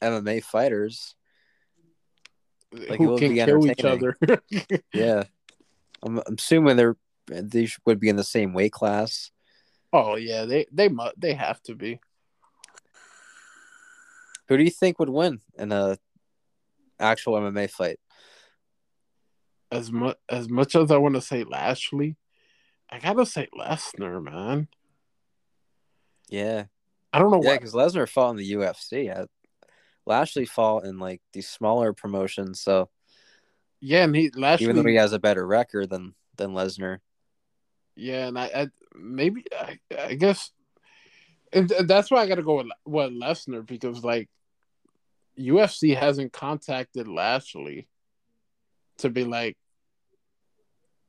[0.01, 1.15] MMA fighters.
[2.71, 4.15] Like, Who can kill each other.
[4.93, 5.23] Yeah,
[6.03, 9.31] I'm, I'm assuming they're they would be in the same weight class.
[9.93, 11.99] oh yeah, they they must they have to be.
[14.47, 15.97] Who do you think would win in a
[16.99, 17.99] actual MMA fight?
[19.71, 22.17] As much as much as I want to say Lashley,
[22.89, 24.67] I gotta say Lesnar, man.
[26.29, 26.65] Yeah,
[27.13, 27.57] I don't know yeah, why.
[27.57, 29.05] because Lesnar fought in the UFC.
[29.05, 29.25] Yeah.
[30.05, 32.89] Lashley fought in like these smaller promotions, so
[33.79, 34.65] Yeah, and he Lashley.
[34.65, 36.99] even though he has a better record than than Lesnar,
[37.95, 40.51] Yeah, and I, I maybe I, I guess
[41.53, 44.27] and that's why I got to go with with Lesnar because like
[45.39, 47.87] UFC hasn't contacted Lashley
[49.01, 49.57] to be like,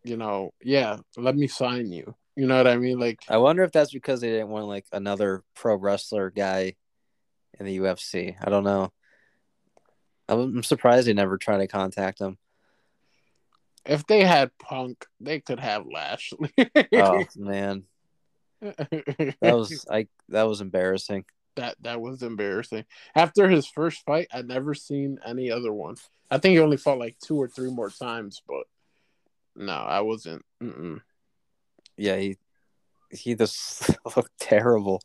[0.05, 2.15] you know, yeah, let me sign you.
[2.37, 2.99] You know what I mean?
[2.99, 6.75] Like, I wonder if that's because they didn't want like another pro wrestler guy
[7.59, 8.35] in the UFC.
[8.41, 8.91] I don't know.
[10.29, 12.39] I'm surprised they never tried to contact him.
[13.85, 16.53] if they had Punk, they could have Lashley.
[16.95, 17.85] Oh man,
[18.61, 21.25] that was I that was embarrassing.
[21.57, 22.85] That that was embarrassing.
[23.15, 25.97] After his first fight, I'd never seen any other one.
[26.31, 28.65] I think he only fought like two or three more times, but
[29.55, 30.45] no, I wasn't.
[30.63, 31.01] Mm-mm.
[31.97, 32.37] Yeah, he
[33.11, 35.03] he just looked terrible.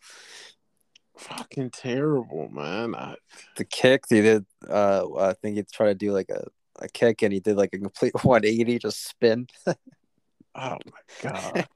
[1.18, 2.96] Fucking terrible, man.
[2.96, 3.16] I,
[3.56, 6.46] The kick he did, uh, I think he tried to do like a,
[6.80, 9.48] a kick and he did like a complete 180, just spin.
[9.68, 9.76] oh
[10.56, 10.78] my
[11.22, 11.68] god.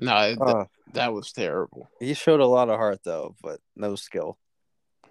[0.00, 1.88] No, it- Oh, uh, that was terrible.
[2.00, 4.38] he showed a lot of heart though, but no skill.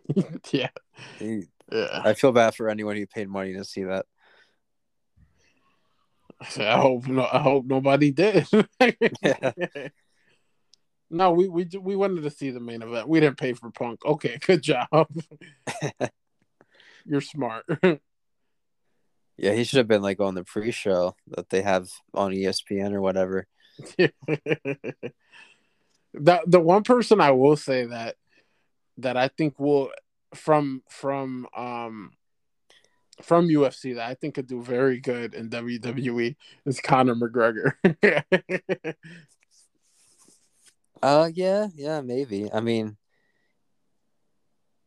[0.52, 0.69] yeah,
[1.19, 2.02] He, yeah.
[2.04, 4.06] I feel bad for anyone who paid money to see that.
[6.58, 7.24] I hope no.
[7.32, 8.48] I hope nobody did.
[9.21, 9.52] Yeah.
[11.10, 13.08] No, we we we wanted to see the main event.
[13.08, 14.04] We didn't pay for Punk.
[14.04, 15.08] Okay, good job.
[17.06, 17.63] You're smart.
[19.38, 23.02] Yeah, he should have been like on the pre-show that they have on ESPN or
[23.02, 23.48] whatever.
[26.14, 28.16] the the one person I will say that
[28.98, 29.92] that I think will
[30.34, 32.12] from from um
[33.22, 36.36] from UFC that I think could do very good in WWE
[36.66, 37.74] is Conor McGregor.
[41.04, 42.50] Uh, yeah, yeah, maybe.
[42.52, 42.98] I mean,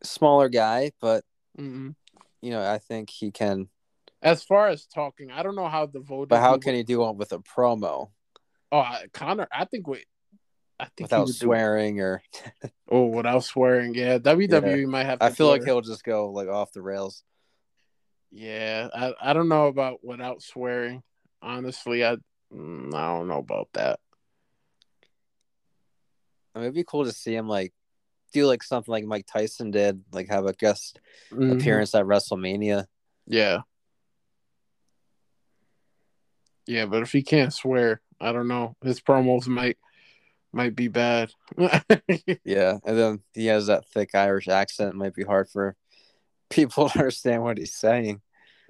[0.02, 1.24] smaller guy, but
[1.56, 1.94] Mhm.
[2.40, 3.68] you know, I think he can.
[4.20, 6.30] As far as talking, I don't know how devoted.
[6.30, 8.10] But how he can he do it with a promo
[8.70, 10.04] Oh, I- Connor, I think we.
[10.80, 12.22] I think without swearing or?
[12.90, 14.18] Oh, without swearing, yeah.
[14.18, 15.18] WWE might have.
[15.18, 17.22] To I feel like he'll just go like off the rails.
[18.30, 21.02] Yeah, I, I don't know about without swearing.
[21.42, 22.16] Honestly, I
[22.52, 24.00] mm, I don't know about that.
[26.54, 27.72] I mean, it'd be cool to see him like
[28.32, 30.98] do like something like Mike Tyson did, like have a guest
[31.30, 31.58] Mhm.
[31.60, 32.86] appearance at WrestleMania.
[33.26, 33.58] Yeah.
[36.68, 38.76] Yeah, but if he can't swear, I don't know.
[38.84, 39.78] His promos might
[40.52, 41.32] might be bad.
[42.44, 44.90] Yeah, and then he has that thick Irish accent.
[44.90, 45.76] It might be hard for
[46.50, 48.20] people to understand what he's saying.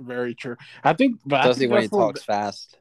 [0.00, 0.56] Very true.
[0.84, 2.78] I think, but I Does he when he that's what- talks fast?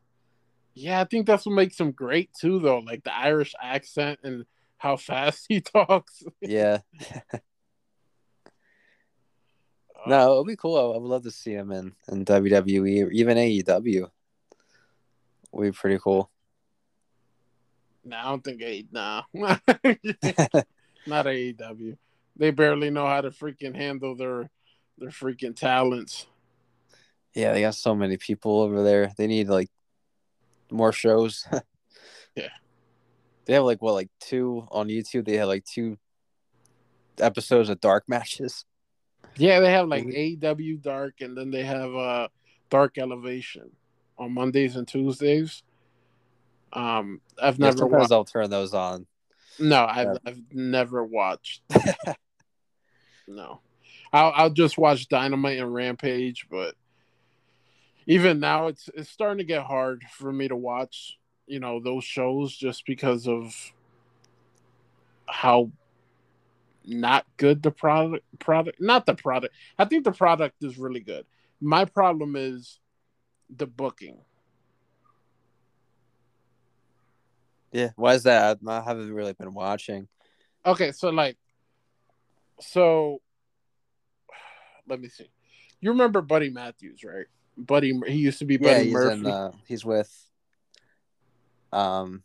[0.76, 2.78] Yeah, I think that's what makes him great too, though.
[2.80, 4.46] Like the Irish accent and
[4.78, 6.22] how fast he talks.
[6.42, 6.80] Yeah.
[10.06, 10.78] No, it'll be cool.
[10.78, 14.10] I I would love to see him in, in WWE or even AEW.
[15.58, 16.30] Would be pretty cool.
[18.06, 18.86] Nah, I don't think A.
[18.92, 19.66] Nah, not
[21.26, 21.98] AEW.
[22.36, 24.52] They barely know how to freaking handle their
[25.00, 26.28] their freaking talents.
[27.34, 29.12] Yeah, they got so many people over there.
[29.18, 29.70] They need like
[30.72, 31.46] more shows.
[32.36, 32.50] Yeah.
[33.46, 35.26] They have like what, like two on YouTube.
[35.26, 35.98] They have like two
[37.18, 38.64] episodes of dark matches.
[39.38, 40.06] Yeah, they have like.
[40.06, 42.28] AEW Dark, and then they have uh
[42.70, 43.72] Dark Elevation
[44.18, 45.64] on Mondays and Tuesdays.
[46.74, 48.12] Um, I've never sometimes watched.
[48.12, 49.06] I'll turn those on.
[49.60, 50.18] No, I've Yeah.
[50.26, 51.62] I've never watched.
[53.28, 53.62] no,
[54.14, 56.76] I'll I'll just watch Dynamite and Rampage, but
[58.06, 61.18] even now it's it's starting to get hard for me to watch.
[61.48, 63.56] You know those shows just because of
[65.28, 65.72] how
[66.86, 69.54] not good the product product not the product.
[69.78, 71.26] I think the product is really good.
[71.60, 72.80] My problem is
[73.56, 74.20] the booking.
[77.72, 78.60] Yeah, why is that?
[78.68, 80.08] I haven't really been watching.
[80.66, 81.38] Okay, so like,
[82.60, 83.22] so
[84.88, 85.30] let me see.
[85.82, 87.26] You remember Buddy Matthews, right?
[87.58, 89.20] Buddy, he used to be Yeah, Buddy he's Murphy.
[89.20, 89.26] in.
[89.28, 90.12] Uh, he's with.
[91.72, 92.24] Um,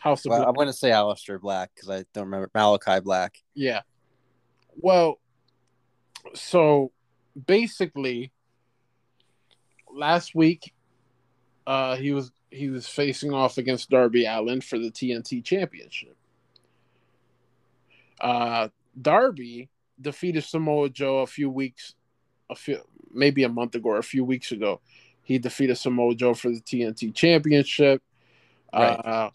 [0.00, 0.48] House of well, Black.
[0.48, 3.36] I'm gonna say Aleister Black because I don't remember Malachi Black.
[3.54, 3.82] Yeah.
[4.76, 5.18] Well,
[6.34, 6.92] so
[7.46, 8.32] basically,
[9.98, 10.72] last week,
[11.66, 16.16] uh, he was he was facing off against Darby Allin for the TNT Championship.
[18.20, 18.68] Uh,
[19.00, 19.68] Darby
[20.00, 21.94] defeated Samoa Joe a few weeks,
[22.48, 22.80] a few
[23.12, 24.80] maybe a month ago or a few weeks ago.
[25.22, 28.02] He defeated Samoa Joe for the TNT Championship.
[28.72, 28.92] Right.
[28.92, 29.30] Uh,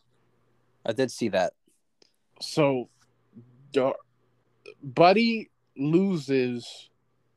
[0.86, 1.54] I did see that.
[2.42, 2.90] so
[3.72, 3.96] Dar-
[4.82, 6.90] Buddy loses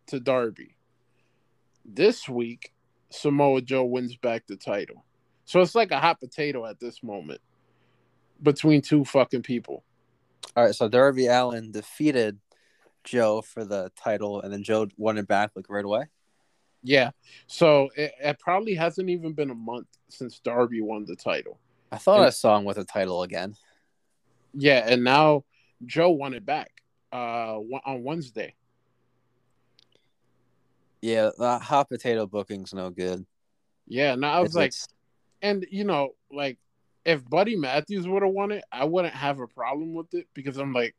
[0.07, 0.77] to Darby.
[1.85, 2.73] This week,
[3.17, 5.05] Samoa Joe wins back the title.
[5.45, 7.41] So it's like a hot potato at this moment
[8.43, 9.85] between two fucking people.
[10.57, 12.39] All right, so Darby Allin defeated
[13.05, 16.05] Joe for the title, and then Joe won it back like right away.
[16.83, 17.11] Yeah.
[17.47, 21.59] So it, it probably hasn't even been a month since Darby won the title.
[21.91, 23.55] I thought And- I saw him with a title again.
[24.55, 25.45] Yeah, and now
[25.85, 26.71] Joe won it back
[27.13, 28.55] uh on Wednesday.
[31.07, 33.25] Yeah, the hot potato booking's no good.
[33.87, 34.89] Yeah, and I was It's- like, it's-
[35.41, 36.59] and you know, like
[37.05, 40.57] if Buddy Matthews would have won it, I wouldn't have a problem with it because
[40.57, 40.97] I'm like,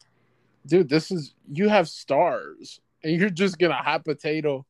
[0.65, 4.65] dude, this is you have stars, and you're just gonna hot potato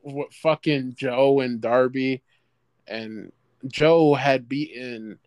[0.00, 2.24] what fucking Joe and Darby,
[2.88, 3.30] and
[3.68, 5.20] Joe had beaten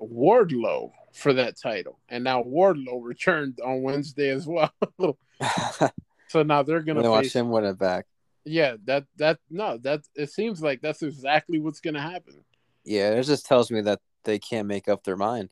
[0.00, 4.72] Wardlow for that title, and now Wardlow returned on Wednesday as well.
[6.28, 8.06] so now they're gonna gonna watch face, him win it back.
[8.46, 12.44] Yeah, that that no, that it seems like that's exactly what's gonna happen.
[12.84, 15.50] Yeah, it just tells me that they can't make up their mind.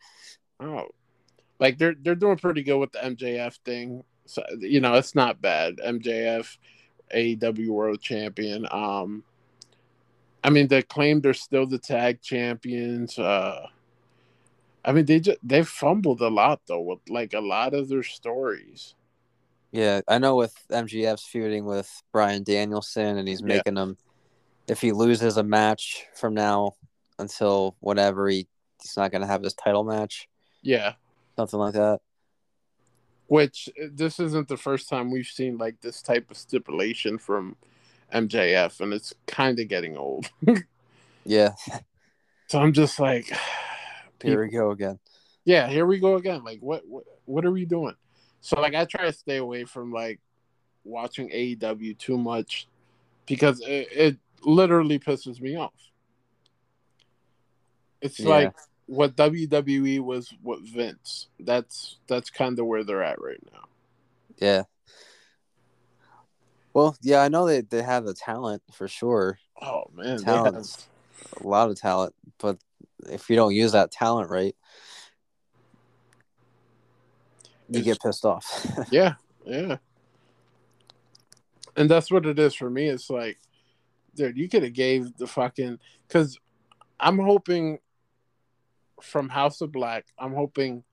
[0.61, 0.87] Oh,
[1.59, 4.05] like they're they're doing pretty good with the MJF thing.
[4.27, 5.77] So you know, it's not bad.
[5.85, 6.57] MJF,
[7.15, 8.67] AEW World Champion.
[8.71, 9.25] Um,
[10.45, 13.19] I mean, they claim they're still the tag champions.
[13.19, 13.67] Uh,
[14.85, 18.05] I mean, they just they fumbled a lot though with like a lot of their
[18.05, 18.95] stories.
[19.75, 23.47] Yeah, I know with MJF's feuding with Bryan Danielson, and he's Yeah.
[23.49, 23.99] making him.
[24.69, 26.77] If he loses a match from now
[27.19, 28.47] until whatever, he
[28.81, 30.29] he's not gonna have his title match,
[30.63, 30.95] Yeah,
[31.35, 32.01] something like that.
[33.27, 37.57] which this isn't the first time we've seen like this type of stipulation from
[38.13, 40.31] MJF, and it's kind of getting old.
[41.27, 41.55] Yeah,
[42.49, 43.33] So I'm just like,
[44.23, 45.01] here we go again.
[45.45, 46.45] yeah, here we go again.
[46.45, 47.97] Like, what, what, what are we doing?
[48.45, 50.21] So, like, I try to stay away from like
[50.85, 52.69] watching AEW too much
[53.25, 55.73] because it, it literally pisses me off.
[58.03, 58.29] It's Yeah.
[58.29, 61.29] like what WWE was what Vince.
[61.41, 63.65] That's that's kind of where they're at right now.
[64.37, 64.65] Yeah.
[66.75, 69.39] Well, yeah, I know they, they have the talent for sure.
[69.63, 70.87] Oh man, Talent.
[71.41, 72.59] A lot of talent, but
[73.09, 74.55] if you don't use that talent right,
[77.69, 78.67] you It's- get pissed off.
[78.91, 79.15] yeah,
[79.47, 79.77] yeah.
[81.77, 82.87] And that's what it is for me.
[82.89, 83.39] It's like,
[84.15, 86.39] dude, you could have gave the fucking because
[87.01, 87.79] I'm hoping
[89.03, 90.07] from House of Black.
[90.19, 90.85] I'm hoping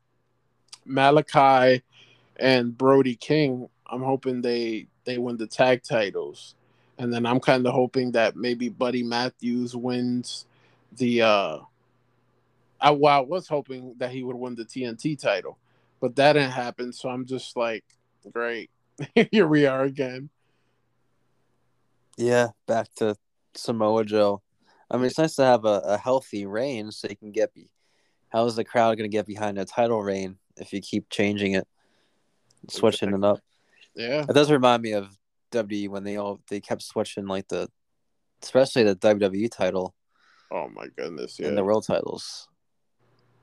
[0.86, 1.84] Malachi
[2.38, 3.70] and Brody King.
[3.86, 6.56] I'm hoping they they win the tag titles,
[6.98, 10.46] and then I'm kind of hoping that maybe Buddy Matthews wins
[10.98, 11.22] the.
[11.22, 11.60] uh
[12.84, 15.60] I, well, I was hoping that he would win the TNT title,
[16.02, 16.92] but that didn't happen.
[16.92, 17.86] So I'm just like,
[18.34, 18.70] great,
[19.32, 20.30] here we are again.
[22.18, 23.16] yeah, back to
[23.56, 24.42] Samoa Joe.
[24.90, 27.54] I mean, it's nice to have a, a healthy reign so you can get.
[27.54, 27.70] Be-
[28.30, 31.54] How is the crowd going to get behind a title reign if you keep changing
[31.54, 31.68] it,
[32.70, 33.40] switching it up?
[33.96, 35.18] Yeah, It does remind me of
[35.52, 37.70] WWE when they all they kept switching like the,
[38.44, 39.94] especially the WWE title
[40.50, 41.48] Oh my goodness, yeah.
[41.48, 42.48] and the world titles.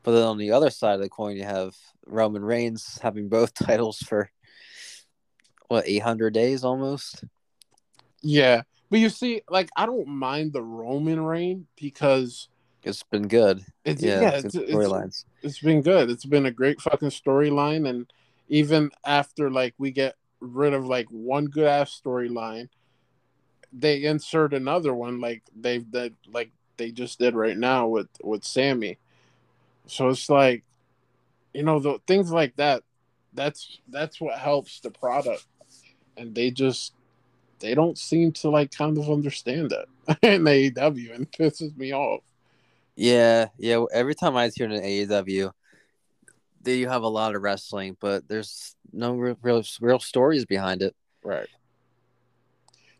[0.08, 3.52] But then on the other side of the coin, you have Roman Reigns having both
[3.66, 4.30] titles for
[5.66, 7.24] what eight hundred days almost.
[8.22, 12.48] yeah, but you see, like I don't mind the Roman reign because
[12.82, 13.66] It's been good.
[13.84, 15.24] it's Yeah, yeah, it's, it's storylines.
[15.42, 16.08] it's been good.
[16.08, 18.10] It's been a great fucking storyline, and
[18.48, 22.70] even after like we get rid of like one good ass storyline,
[23.74, 28.42] they insert another one like they've did like they just did right now with with
[28.42, 28.96] Sami.
[29.88, 30.64] So it's like,
[31.54, 32.82] you know, the things like that.
[33.34, 35.46] That's that's what helps the product,
[36.16, 36.92] and they just
[37.60, 42.22] they don't seem to like kind of understand that in AEW, and pisses me off.
[42.96, 43.84] Yeah, yeah.
[43.92, 45.52] Every time I tune in AEW,
[46.62, 50.82] they you have a lot of wrestling, but there's no real real, real stories behind
[50.82, 50.94] it.
[51.22, 51.48] Right.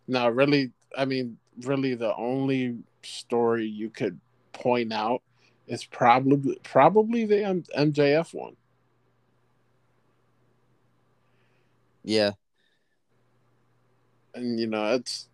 [0.06, 4.18] Now, really, I mean, really, the only story you could
[4.52, 5.22] point out
[5.68, 8.56] is probably probably the M- MJF one.
[12.04, 12.32] Yeah,
[14.34, 15.28] and you know that's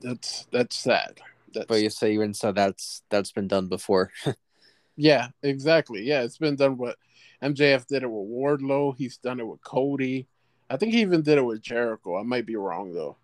[0.00, 1.20] that's that's sad.
[1.54, 4.10] That's, but you say even so, that's that's been done before.
[4.96, 6.02] yeah, exactly.
[6.02, 6.96] Yeah, it's been done with
[7.42, 8.96] MJF did it with Wardlow.
[8.96, 10.26] He's done it with Cody.
[10.68, 12.18] I think he even did it with Jericho.
[12.18, 13.16] I might be wrong though.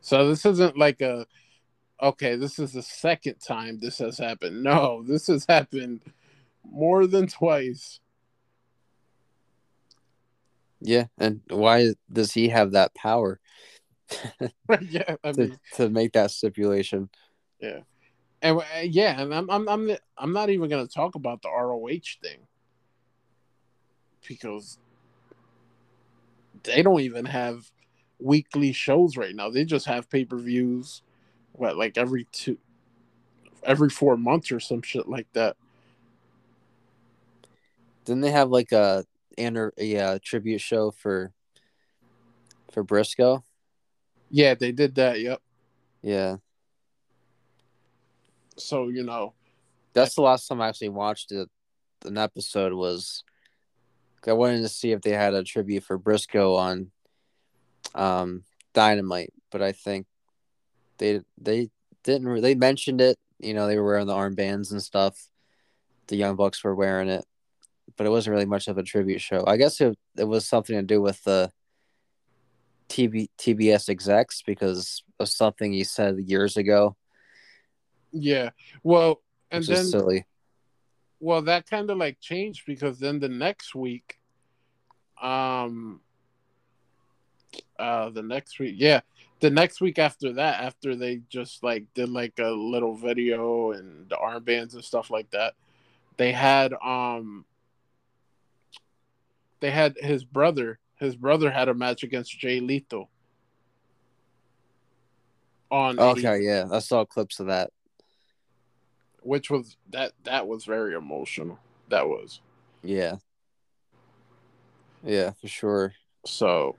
[0.00, 1.26] So this isn't like a
[2.02, 4.62] okay, this is the second time this has happened.
[4.62, 6.02] No, this has happened
[6.64, 8.00] more than twice.
[10.80, 13.40] yeah, and why does he have that power
[14.90, 17.08] yeah, I to, mean, to make that stipulation?
[17.60, 17.80] Yeah,
[18.42, 22.18] and uh, yeah, and I'm I'm I'm I'm not even gonna talk about the ROH
[22.22, 22.46] thing
[24.26, 24.78] because
[26.64, 27.70] they don't even have
[28.18, 29.50] weekly shows right now.
[29.50, 31.02] They just have pay per views,
[31.52, 32.58] what like every two,
[33.62, 35.56] every four months or some shit like that.
[38.04, 39.04] Didn't they have like a
[39.38, 41.32] anner- a uh, tribute show for
[42.72, 43.44] for Briscoe?
[44.30, 45.20] Yeah, they did that.
[45.20, 45.40] Yep.
[46.02, 46.36] Yeah,
[48.56, 49.34] So you know,
[49.92, 51.48] that's the last time I actually watched it.
[52.04, 53.22] An episode was
[54.26, 56.90] I wanted to see if they had a tribute for Briscoe on
[57.94, 58.44] um
[58.74, 60.06] Dynamite, but I think
[60.98, 61.70] they they
[62.04, 62.40] didn't.
[62.42, 63.18] They mentioned it.
[63.38, 65.28] You know, they were wearing the armbands and stuff.
[66.08, 67.24] The Young Bucks were wearing it,
[67.96, 69.44] but it wasn't really much of a tribute show.
[69.46, 71.50] I guess it it was something to do with the
[72.88, 76.96] TB, TBS execs because of something he said years ago,
[78.12, 78.50] yeah.
[78.82, 79.22] Well,
[79.52, 80.26] and then silly.
[81.20, 84.18] well that kind of like changed because then the next week
[85.20, 86.00] um
[87.78, 89.00] uh the next week yeah
[89.42, 94.08] the next week after that after they just like did like a little video and
[94.08, 95.54] the armbands and stuff like that
[96.16, 97.44] they had um
[99.58, 103.10] they had his brother his brother had a match against Jay Lethal
[105.72, 107.70] on Okay, yeah, I saw clips of that.
[109.22, 112.40] which was that that was very emotional that was
[112.84, 113.16] Yeah,
[115.02, 115.94] yeah, for sure.
[116.24, 116.76] So,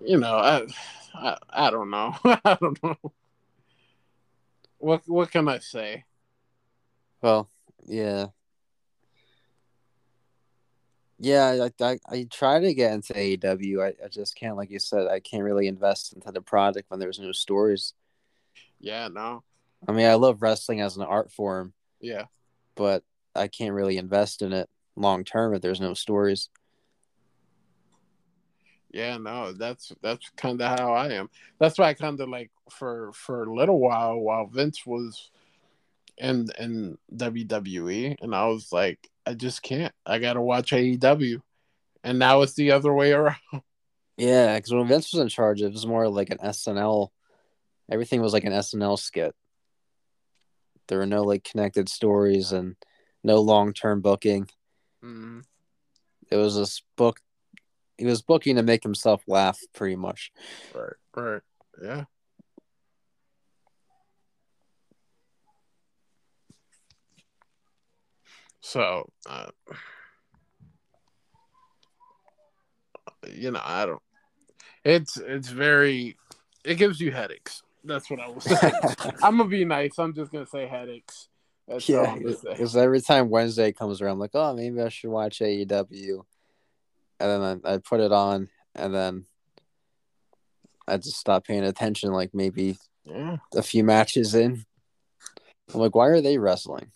[0.00, 0.66] you know, I,
[1.14, 2.14] I, I don't know.
[2.24, 2.96] I don't know.
[4.78, 6.04] What what can I say?
[7.22, 7.50] Well,
[7.86, 8.26] yeah.
[11.18, 13.82] Yeah, I, I, I try to get into AEW.
[13.82, 17.00] I, I just can't, like you said, I can't really invest into the product when
[17.00, 17.94] there's no stories.
[18.80, 19.42] Yeah, no.
[19.88, 21.72] I mean, I love wrestling as an art form.
[22.00, 22.26] Yeah.
[22.74, 23.02] But
[23.34, 26.50] I can't really invest in it long term if there's no stories.
[28.90, 31.28] Yeah, no, that's that's kind of how I am.
[31.58, 35.30] That's why I kind of like for for a little while while Vince was
[36.18, 39.92] in in WWE, and I was like, I just can't.
[40.04, 41.40] I gotta watch AEW,
[42.04, 43.36] and now it's the other way around.
[44.18, 47.08] Yeah, because when Vince was in charge, it was more like an SNL.
[47.90, 49.34] Everything was like an SNL skit.
[50.88, 52.76] There were no like connected stories and
[53.22, 54.48] no long term booking.
[55.04, 55.40] Mm-hmm.
[56.30, 57.20] It was just book.
[57.98, 60.32] He was booking to make himself laugh, pretty much.
[60.74, 60.92] Right.
[61.14, 61.42] Right.
[61.82, 62.04] Yeah.
[68.60, 69.46] So, uh,
[73.32, 74.02] you know, I don't.
[74.84, 76.16] It's it's very.
[76.64, 77.62] It gives you headaches.
[77.84, 78.72] That's what I was saying.
[79.22, 79.98] I'm gonna be nice.
[79.98, 81.28] I'm just gonna say headaches.
[81.68, 85.40] That's yeah, because every time Wednesday comes around, I'm like, oh, maybe I should watch
[85.40, 86.22] AEW,
[87.20, 89.26] and then I, I put it on, and then
[90.86, 92.12] I just stop paying attention.
[92.12, 93.36] Like maybe yeah.
[93.54, 94.64] a few matches in,
[95.72, 96.90] I'm like, why are they wrestling?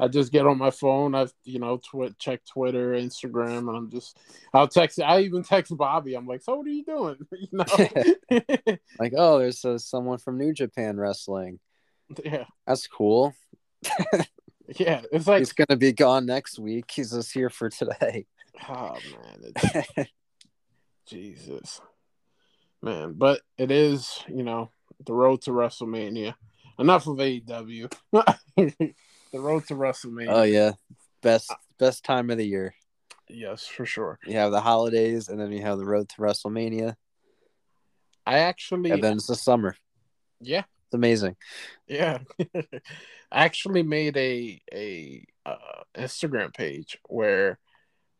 [0.00, 1.14] I just get on my phone.
[1.14, 4.16] I you know tw- check Twitter, Instagram, and I'm just
[4.54, 5.00] I'll text.
[5.00, 6.14] I even text Bobby.
[6.14, 7.16] I'm like, so what are you doing?
[7.32, 11.58] You know, like oh, there's uh, someone from New Japan wrestling.
[12.24, 13.34] Yeah, that's cool.
[14.76, 16.90] yeah, it's like he's gonna be gone next week.
[16.90, 18.26] He's just here for today.
[18.68, 20.06] Oh man,
[21.06, 21.80] Jesus,
[22.82, 23.14] man.
[23.16, 24.70] But it is, you know,
[25.04, 26.34] the road to WrestleMania.
[26.78, 27.92] Enough of AEW.
[28.56, 28.94] the
[29.32, 30.28] road to WrestleMania.
[30.28, 30.72] Oh yeah,
[31.22, 32.74] best best time of the year.
[33.28, 34.18] Yes, for sure.
[34.24, 36.94] You have the holidays, and then you have the road to WrestleMania.
[38.26, 39.76] I actually, and then it's the summer.
[40.40, 41.36] Yeah, it's amazing.
[41.86, 42.18] Yeah,
[42.54, 42.80] I
[43.32, 47.58] actually made a a uh, Instagram page where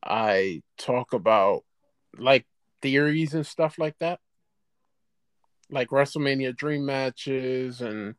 [0.02, 1.64] I talk about
[2.16, 2.46] like
[2.82, 4.20] theories and stuff like that,
[5.70, 8.14] like WrestleMania dream matches and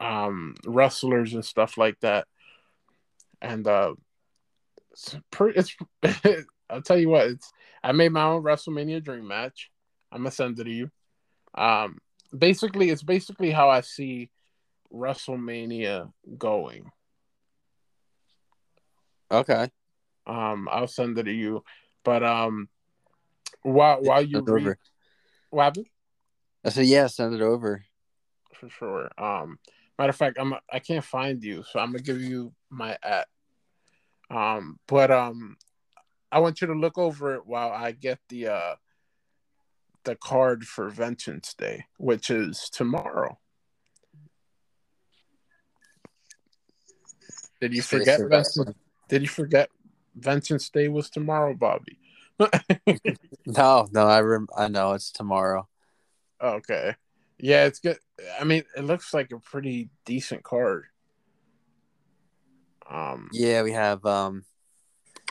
[0.00, 2.26] um, wrestlers and stuff like that.
[3.40, 3.94] And uh,
[4.92, 5.58] it's pretty.
[5.58, 7.28] It's I'll tell you what.
[7.28, 7.52] It's
[7.82, 9.70] I made my own WrestleMania dream match.
[10.12, 10.90] I'm gonna send it to you.
[11.54, 11.98] Um,
[12.36, 14.30] basically, it's basically how I see
[14.92, 16.90] WrestleMania going.
[19.30, 19.68] Okay.
[20.28, 21.64] Um, I'll send it to you.
[22.04, 22.68] But um,
[23.62, 24.78] while while you read, over.
[25.50, 25.86] what happened?
[26.64, 27.84] I said, yeah, send it over.
[28.54, 29.10] For sure.
[29.18, 29.58] Um,
[29.98, 33.26] Matter of fact, I'm I can't find you, so I'm gonna give you my at.
[34.30, 35.56] Um, but um,
[36.30, 38.74] I want you to look over it while I get the uh
[40.04, 43.38] the card for Vengeance Day, which is tomorrow.
[47.60, 48.56] Did you forget Vengeance?
[49.08, 49.68] Did you forget
[50.18, 51.98] Vengeance Day was tomorrow, Bobby?
[53.46, 55.68] no, no, I rem- I know it's tomorrow.
[56.40, 56.94] Okay.
[57.38, 57.98] Yeah, it's good.
[58.40, 60.86] I mean, it looks like a pretty decent card.
[62.90, 64.44] Um, yeah, we have um,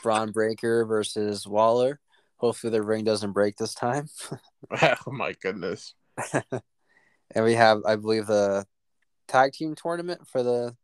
[0.02, 2.00] Bron Breakker versus Waller.
[2.36, 4.08] Hopefully, the ring doesn't break this time.
[4.82, 5.94] oh my goodness!
[7.34, 8.66] and we have, I believe, the
[9.26, 10.76] tag team tournament for the,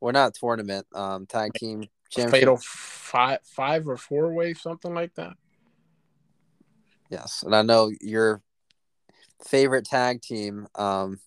[0.00, 5.34] well, not tournament, um, tag team Fatal five, five or four way, something like that.
[7.08, 8.42] Yes, and I know you're
[9.44, 10.66] favorite tag team.
[10.74, 11.20] Um,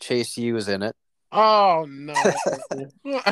[0.00, 0.96] Chase U is in it.
[1.32, 2.14] Oh no!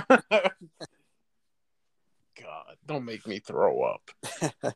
[2.40, 4.11] God, don't make me throw up.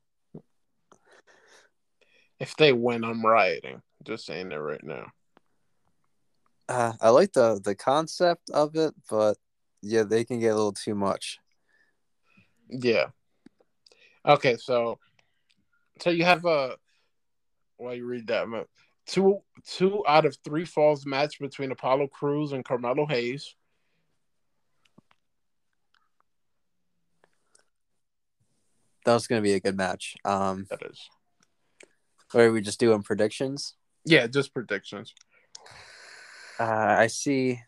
[2.40, 3.82] if they win, I'm rioting.
[4.02, 5.06] Just saying that right now.
[6.68, 9.36] Uh, I like the the concept of it, but
[9.82, 11.38] yeah, they can get a little too much.
[12.68, 13.06] Yeah.
[14.24, 14.98] Okay, so
[16.00, 16.76] so you have a
[17.76, 18.46] while you read that.
[19.06, 23.54] Two two out of three falls match between Apollo Crews and Carmelo Hayes.
[29.04, 30.14] That was going to be a good match.
[30.24, 31.08] Um, that is.
[32.30, 33.74] What are we just doing predictions?
[34.04, 35.12] Yeah, just predictions.
[36.58, 37.60] Uh, I see.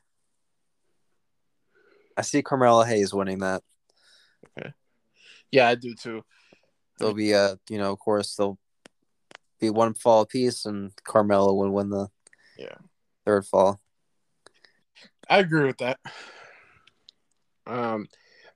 [2.17, 3.63] I see Carmelo Hayes winning that.
[4.59, 4.73] Okay.
[5.51, 6.23] Yeah, I do too.
[6.99, 8.59] There'll be a, you know, of course, there'll
[9.61, 12.09] be one fall apiece, and Carmelo will win the
[12.57, 12.77] yeah
[13.25, 13.81] third fall.
[15.29, 15.99] I agree with that.
[17.67, 18.07] Um,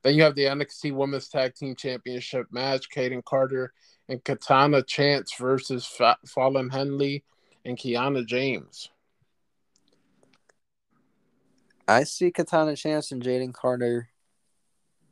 [0.03, 3.73] Then you have the NXT Women's Tag Team Championship match: Kayden Carter
[4.07, 7.23] and Katana Chance versus Fa- Fallon Henley
[7.65, 8.89] and Kiana James.
[11.89, 14.09] I see Katana Chance and Kayden Carter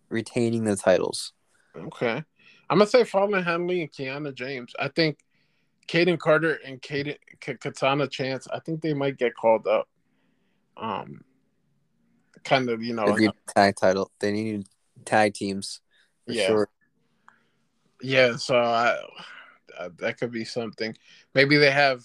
[0.10, 1.34] retaining the titles.
[1.76, 2.24] Okay.
[2.70, 4.74] I'm gonna say Fallon Henley and Kiana James.
[4.78, 5.18] I think
[5.88, 8.48] Kayden Carter and Kayden, K- Katana Chance.
[8.54, 9.88] I think they might get called up.
[10.76, 11.22] Um,
[12.44, 14.12] kind of, you know, They need tag title.
[14.20, 14.68] They need
[15.04, 15.82] tag teams.
[16.28, 16.46] For Yeah.
[16.46, 16.70] sure.
[18.02, 18.36] yeah.
[18.36, 19.00] So I,
[19.80, 20.96] uh, that could be something.
[21.34, 22.04] Maybe they have.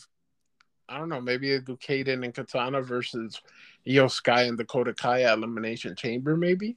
[0.92, 1.22] I don't know.
[1.22, 3.40] Maybe they do Kayden and Katana versus
[3.86, 6.36] Iyo Sky and Dakota Kai at Elimination Chamber.
[6.36, 6.76] Maybe.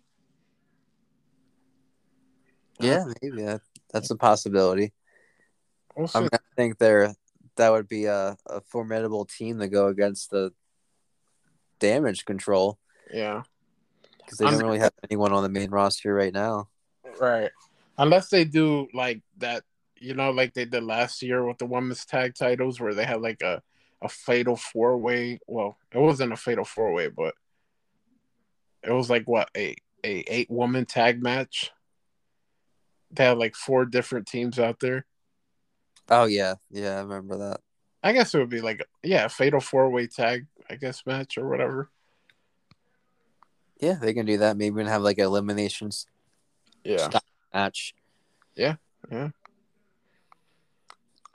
[2.80, 3.62] Yeah, maybe that,
[3.92, 4.94] that's a possibility.
[5.98, 7.14] We'll I, mean, I think they're
[7.58, 10.52] that would be a, a formidable team to go against the
[11.80, 12.78] damage control
[13.14, 13.44] yeah.
[14.18, 16.70] because they I'm- don't really have anyone on the main roster right now.
[17.20, 17.52] Right.
[17.98, 19.64] Unless they do like that,
[19.98, 23.22] you know, like they did last year with the women's tag titles, where they had
[23.22, 23.62] like a
[24.06, 25.40] a fatal four way.
[25.48, 27.34] Well, it wasn't a fatal four way, but
[28.84, 29.76] it was like what a
[30.06, 31.72] a eight woman tag match.
[33.12, 35.06] They had like four different teams out there.
[36.10, 37.62] Oh yeah, yeah, I remember that.
[38.04, 41.38] I guess it would be like yeah, a fatal four way tag, I guess match
[41.38, 41.90] or whatever.
[43.82, 44.56] Yeah, they can do that.
[44.56, 46.06] Maybe even have like an eliminations
[47.54, 47.94] match.
[48.56, 48.76] Yeah.
[49.12, 49.34] match.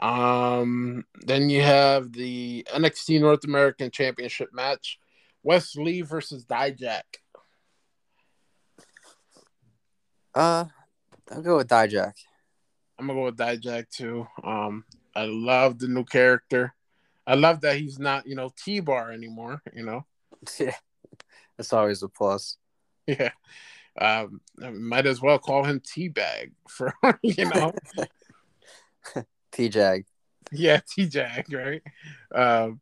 [0.00, 4.98] Um, then you have the NXT North American Championship match:
[5.42, 7.02] Wes Lee versus Dijak.
[10.34, 10.64] Uh,
[11.30, 12.14] I'll go with Dijak.
[12.98, 14.26] I'm gonna go with Dijak too.
[14.42, 14.84] Um,
[15.14, 16.74] I love the new character.
[17.26, 19.62] I love that he's not, you know, T Bar anymore.
[19.74, 20.06] You know,
[20.58, 20.76] Yeah,
[21.56, 22.56] that's always a plus.
[23.06, 23.30] yeah.
[24.00, 27.74] Um, I might as well call him T Bag for you know,
[29.52, 30.04] T Jag.
[30.52, 31.82] yeah, T Jag, right?
[32.34, 32.80] Um,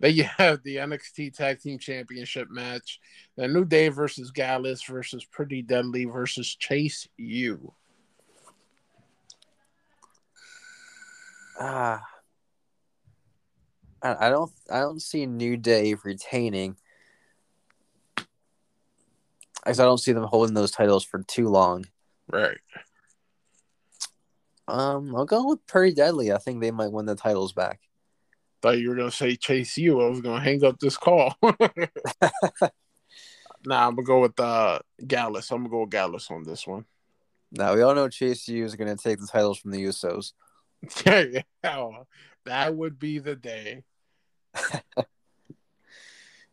[0.00, 3.00] then you have the NXT Tag Team Championship match:
[3.36, 7.72] the New Day versus Gallus versus Pretty Deadly versus Chase U.
[11.58, 12.02] Ah,
[14.02, 14.50] I, I don't.
[14.70, 16.76] I don't see New Day retaining.
[19.56, 21.84] Because I don't see them holding those titles for too long.
[22.32, 22.56] Right.
[24.70, 26.32] Um, I'll go with Pretty Deadly.
[26.32, 27.80] I think they might win the titles back.
[28.62, 30.00] Thought you were gonna say Chase U.
[30.00, 31.34] I was gonna hang up this call.
[31.42, 31.48] nah,
[33.86, 35.50] I'm gonna go with uh Gallus.
[35.50, 36.84] I'm gonna go with Gallus on this one.
[37.52, 40.34] Now we all know Chase U is going to take the titles from the Usos.
[41.04, 42.02] yeah,
[42.44, 43.82] that would be the day.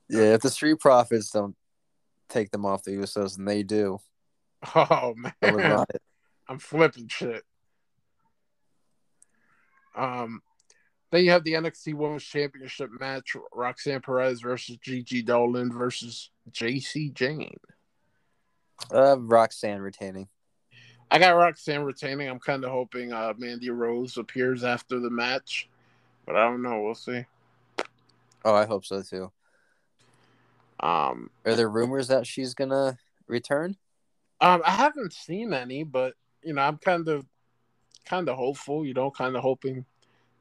[0.10, 1.54] Yeah, if the Street Profits don't
[2.30, 4.00] take them off the Usos, and they do,
[4.74, 5.86] Oh man.
[6.48, 7.44] I'm flipping shit.
[9.98, 10.42] Um,
[11.12, 17.10] then you have the NXT Women's Championship match: Roxanne Perez versus Gigi Dolin versus Jacy
[17.10, 17.58] Jayne.
[18.94, 20.28] Uh, Roxanne retaining.
[21.10, 22.30] I got Roxanne retaining.
[22.30, 25.70] I'm kind of hoping uh, Mandy Rose appears after the match,
[26.26, 26.82] but I don't know.
[26.82, 27.26] We'll see.
[28.46, 29.32] Oh, I hope so too.
[30.80, 33.78] Um, Are there rumors that she's gonna return?
[34.42, 37.26] um, I haven't seen any, but you know, I'm kind of,
[38.08, 38.86] kind of hopeful.
[38.86, 39.86] You know, kind of hoping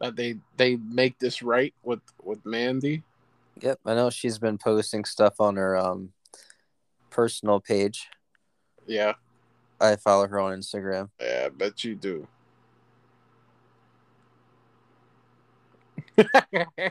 [0.00, 3.02] that they they make this right with with Mandy.
[3.60, 6.12] Yep, I know she's been posting stuff on her um
[7.10, 8.08] personal page.
[8.86, 9.14] Yeah,
[9.80, 11.10] I follow her on Instagram.
[11.20, 12.28] yeah, I bet you do.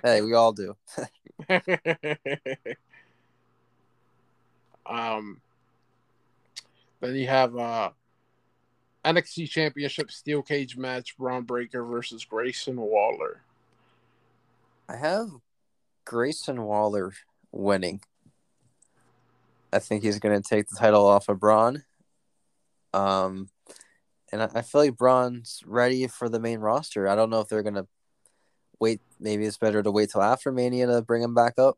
[0.04, 0.76] Hey, we all do.
[4.86, 5.42] um,
[7.00, 7.90] then you have uh
[9.06, 13.42] NXT Championship Steel Cage match: Bron Breakker versus Grayson Waller.
[14.90, 15.30] I have
[16.06, 17.14] Grayson Waller
[17.52, 18.02] winning.
[19.72, 21.84] I think he's going to take the title off of Bron.
[22.94, 23.50] Um,
[24.32, 27.08] and I, I feel like Bron's ready for the main roster.
[27.08, 27.88] I don't know if they're going to
[28.80, 29.02] wait.
[29.20, 31.78] Maybe it's better to wait till after Mania to bring him back up.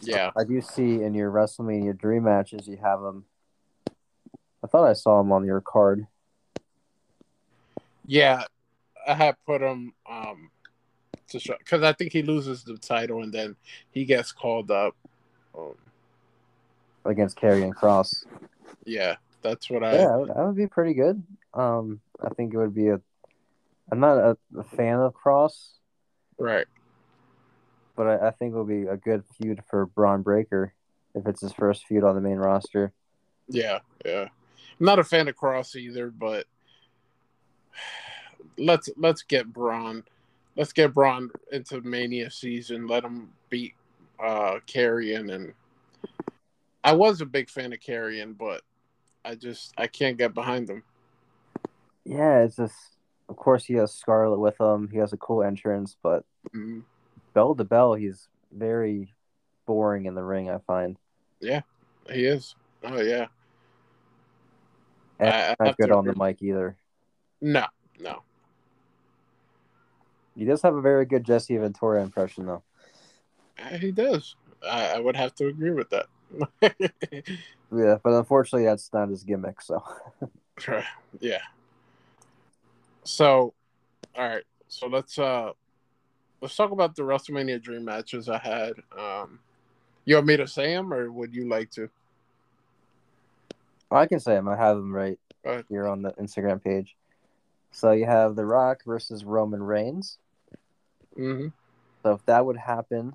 [0.00, 3.24] Yeah, I do see in your WrestleMania dream matches you have him.
[4.62, 6.06] I thought I saw him on your card.
[8.08, 8.44] yeah,
[9.06, 10.50] I have put him um
[11.28, 13.54] to show because I think he loses the title and then
[13.90, 14.96] he gets called up.
[15.56, 15.74] Um,
[17.04, 18.24] against Karrion Kross.
[18.84, 19.92] yeah, that's what I.
[19.92, 21.22] Yeah, that would, be pretty good.
[21.54, 23.00] Um, I think it would be a.
[23.90, 25.70] I'm not a, a fan of Kross,
[26.38, 26.66] Right.
[27.96, 30.74] but I, I think it would be a good feud for Bron Breakker
[31.14, 32.92] if it's his first feud on the main roster.
[33.48, 34.28] Yeah, yeah.
[34.80, 36.46] Not a fan of Kross either, but
[38.56, 40.04] let's let's get Bron.
[40.56, 42.86] Let's get Bron into Mania season.
[42.86, 43.74] Let him beat
[44.20, 45.54] uh Karrion and
[46.84, 48.62] I was a big fan of Karrion, but
[49.24, 50.82] I just I can't get behind him.
[52.04, 52.76] Yeah, it's just
[53.28, 54.88] of course he has Scarlett with him.
[54.90, 56.24] He has a cool entrance, but
[56.54, 56.80] mm-hmm.
[57.34, 59.14] bell to bell, he's very
[59.66, 60.48] boring in the ring.
[60.50, 60.96] I find.
[61.40, 61.60] Yeah,
[62.10, 62.54] he is.
[62.84, 63.26] Oh yeah.
[65.18, 66.76] And not good on the mic either.
[67.40, 67.66] No,
[67.98, 68.22] no.
[70.36, 72.62] He does have a very good Jesse Ventura impression, though.
[73.80, 74.36] He does.
[74.62, 76.06] I, I would have to agree with that.
[76.62, 79.60] yeah, but unfortunately, that's not his gimmick.
[79.60, 79.82] So.
[81.20, 81.40] yeah.
[83.04, 83.54] So,
[84.16, 84.44] all right.
[84.68, 85.52] So let's uh
[86.40, 88.74] let's talk about the WrestleMania dream matches I had.
[88.96, 89.40] Um,
[90.04, 91.88] you want me to say them, or would you like to?
[93.90, 94.48] I can say them.
[94.48, 95.64] I have them right right.
[95.68, 96.96] here on the Instagram page.
[97.70, 100.18] So you have The Rock versus Roman Reigns.
[101.16, 101.48] Mm-hmm.
[102.02, 103.14] So if that would happen,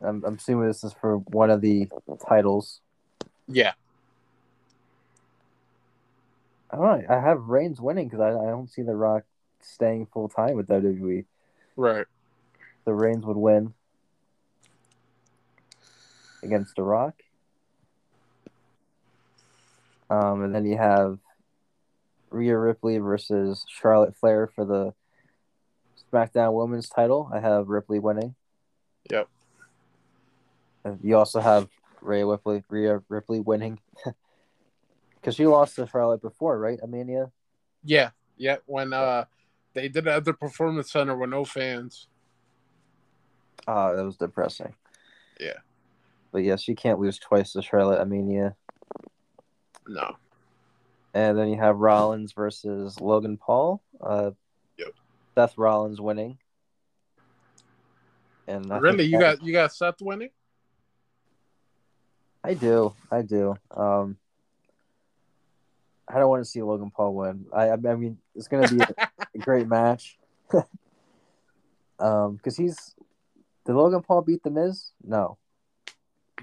[0.00, 1.88] I'm, I'm assuming this is for one of the
[2.28, 2.80] titles.
[3.48, 3.72] Yeah.
[6.70, 7.14] I don't know.
[7.14, 9.24] I have Reigns winning because I, I don't see The Rock
[9.60, 11.24] staying full time with WWE.
[11.76, 12.06] Right.
[12.84, 13.74] The Reigns would win
[16.42, 17.22] against The Rock.
[20.12, 21.18] Um, and then you have
[22.28, 24.92] Rhea Ripley versus Charlotte Flair for the
[26.12, 27.30] SmackDown Women's title.
[27.32, 28.34] I have Ripley winning.
[29.10, 29.28] Yep.
[30.84, 31.70] And you also have
[32.02, 33.78] Rhea Ripley, Rhea Ripley winning
[35.14, 37.30] because she lost to Charlotte before, right, Amania?
[37.82, 38.56] Yeah, yeah.
[38.66, 39.24] When uh,
[39.72, 42.08] they did it at the Performance Center with no fans.
[43.66, 44.74] Oh, that was depressing.
[45.40, 45.60] Yeah.
[46.32, 48.56] But yes, yeah, she can't lose twice to Charlotte Amania.
[49.86, 50.16] No.
[51.14, 53.82] And then you have Rollins versus Logan Paul.
[54.00, 54.30] Uh,
[54.78, 54.88] yep.
[55.34, 56.38] Seth Rollins winning.
[58.46, 60.30] And I really, you got you got Seth winning.
[62.44, 63.56] I do, I do.
[63.70, 64.16] Um,
[66.08, 67.46] I don't want to see Logan Paul win.
[67.54, 70.18] I, I mean, it's going to be a, a, great match.
[72.00, 72.94] um, because he's
[73.64, 74.90] did Logan Paul beat the Miz?
[75.04, 75.38] No.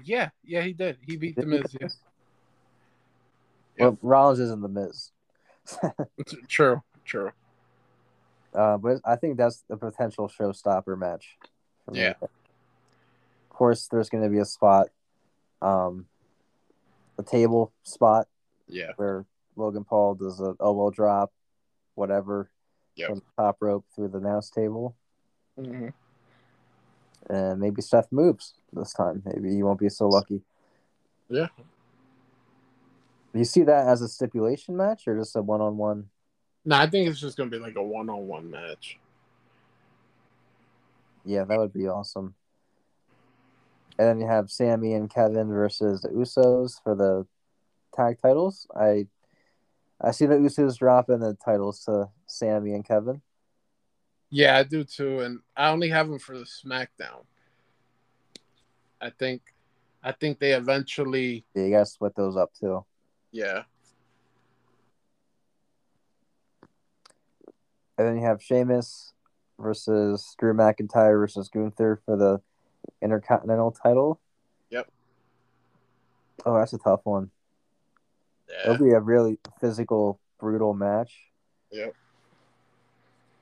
[0.02, 0.96] Yeah, yeah, he did.
[1.06, 1.76] He beat did the Miz.
[1.78, 1.98] Yes.
[3.80, 5.10] Well, Rollins isn't the Miz.
[6.48, 7.32] true, true.
[8.54, 11.38] Uh, but I think that's a potential showstopper match.
[11.92, 12.14] Yeah.
[12.20, 12.28] Of
[13.48, 14.88] course, there's going to be a spot,
[15.62, 16.06] um,
[17.18, 18.28] a table spot.
[18.68, 18.92] Yeah.
[18.96, 19.24] Where
[19.56, 21.32] Logan Paul does a elbow drop,
[21.94, 22.50] whatever,
[22.94, 23.08] yep.
[23.08, 24.96] from the top rope through the announce table.
[25.58, 25.88] Mm-hmm.
[27.28, 29.22] And maybe Seth moves this time.
[29.24, 30.42] Maybe he won't be so lucky.
[31.28, 31.48] Yeah,
[33.34, 36.08] you see that as a stipulation match or just a one on one?
[36.64, 38.98] No, I think it's just gonna be like a one on one match.
[41.24, 42.34] Yeah, that would be awesome.
[43.98, 47.26] And then you have Sami and Kevin versus the Usos for the
[47.94, 48.66] tag titles.
[48.74, 49.06] I
[50.00, 53.20] I see the Usos dropping the titles to Sami and Kevin.
[54.30, 57.24] Yeah, I do too, and I only have them for the SmackDown.
[59.00, 59.42] I think,
[60.02, 61.44] I think they eventually.
[61.54, 62.84] Yeah, you gotta split those up too.
[63.32, 63.62] Yeah.
[67.98, 69.12] And then you have Sheamus
[69.58, 72.40] versus Drew McIntyre versus Gunther for the
[73.02, 74.20] Intercontinental title.
[74.70, 74.88] Yep.
[76.46, 77.30] Oh, that's a tough one.
[78.48, 78.72] Yeah.
[78.72, 81.12] It'll be a really physical, brutal match.
[81.70, 81.94] Yep.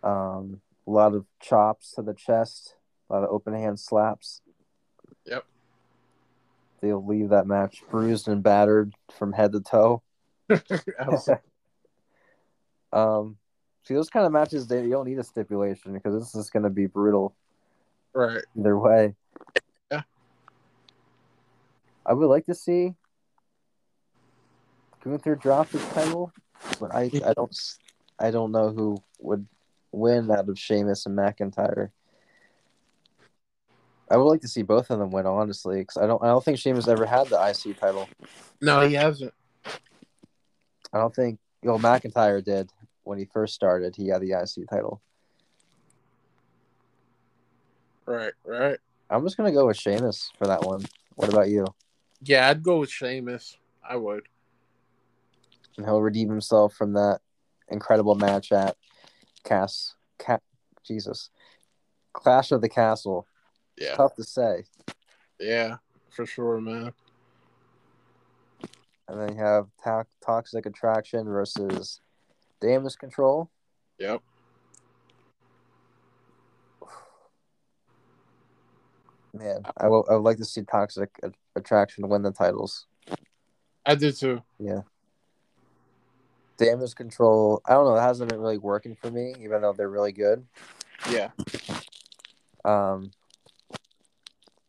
[0.02, 2.74] Um, a lot of chops to the chest,
[3.08, 4.42] a lot of open hand slaps.
[5.24, 5.44] Yep
[6.80, 10.02] they'll leave that match bruised and battered from head to toe.
[12.92, 13.36] um,
[13.84, 16.64] see those kind of matches, they you don't need a stipulation because this is going
[16.64, 17.34] to be brutal.
[18.14, 18.42] Right.
[18.58, 19.14] Either way.
[19.90, 20.02] Yeah.
[22.04, 22.94] I would like to see
[25.04, 26.32] Gunther drop his title,
[26.80, 27.56] but I I don't
[28.18, 29.46] I don't know who would
[29.92, 31.90] win out of Sheamus and McIntyre.
[34.10, 36.22] I would like to see both of them win, honestly, because I don't.
[36.22, 38.08] I don't think Sheamus ever had the IC title.
[38.60, 39.34] No, he hasn't.
[40.92, 41.38] I don't think.
[41.62, 42.70] Well, McIntyre did
[43.04, 43.96] when he first started.
[43.96, 45.02] He had the IC title.
[48.06, 48.78] Right, right.
[49.10, 50.84] I'm just gonna go with Sheamus for that one.
[51.16, 51.66] What about you?
[52.22, 53.56] Yeah, I'd go with Sheamus.
[53.86, 54.28] I would.
[55.76, 57.20] And he'll redeem himself from that
[57.68, 58.76] incredible match at
[59.44, 59.94] Cass.
[60.18, 60.42] Cat.
[60.84, 61.30] Jesus.
[62.12, 63.26] Clash of the Castle
[63.78, 63.94] yeah.
[63.94, 64.64] Tough to say.
[65.38, 65.76] Yeah,
[66.10, 66.92] for sure, man.
[69.08, 72.00] and then you have ta- Toxic Attraction versus
[72.60, 73.50] Damage Control.
[73.98, 74.20] Yep.
[79.32, 82.86] Man, I will- I would like to see Toxic A- Attraction win the titles.
[83.86, 84.42] I do too.
[84.58, 84.82] Yeah.
[86.56, 89.88] Damage Control, I don't know, it hasn't been really working for me, even though they're
[89.88, 90.46] really good.
[91.10, 91.30] Yeah.
[92.64, 93.12] Um,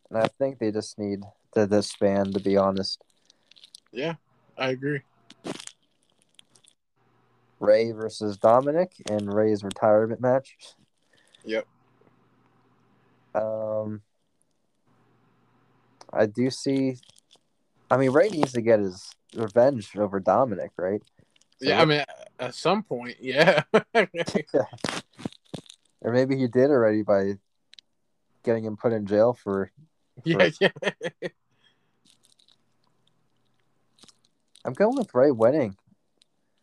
[0.09, 1.21] and I think they just need
[1.53, 3.01] to disband, to be honest.
[3.91, 4.15] Yeah.
[4.57, 5.01] I agree.
[7.59, 10.57] Rey versus Dominic in Rey's retirement match.
[11.45, 11.65] Yep.
[13.35, 14.01] Um,
[16.11, 16.97] I do see.
[17.91, 21.01] I mean, Rey needs to get his revenge over Dominic, right?
[21.61, 21.81] So Yeah.
[21.81, 22.03] I mean,
[22.39, 23.63] at some point, yeah.
[26.01, 27.33] or maybe he did already by
[28.43, 29.71] getting him put in jail for.
[30.23, 30.49] Yeah.
[30.59, 30.69] Yeah.
[34.65, 35.75] I'm going with Rey winning,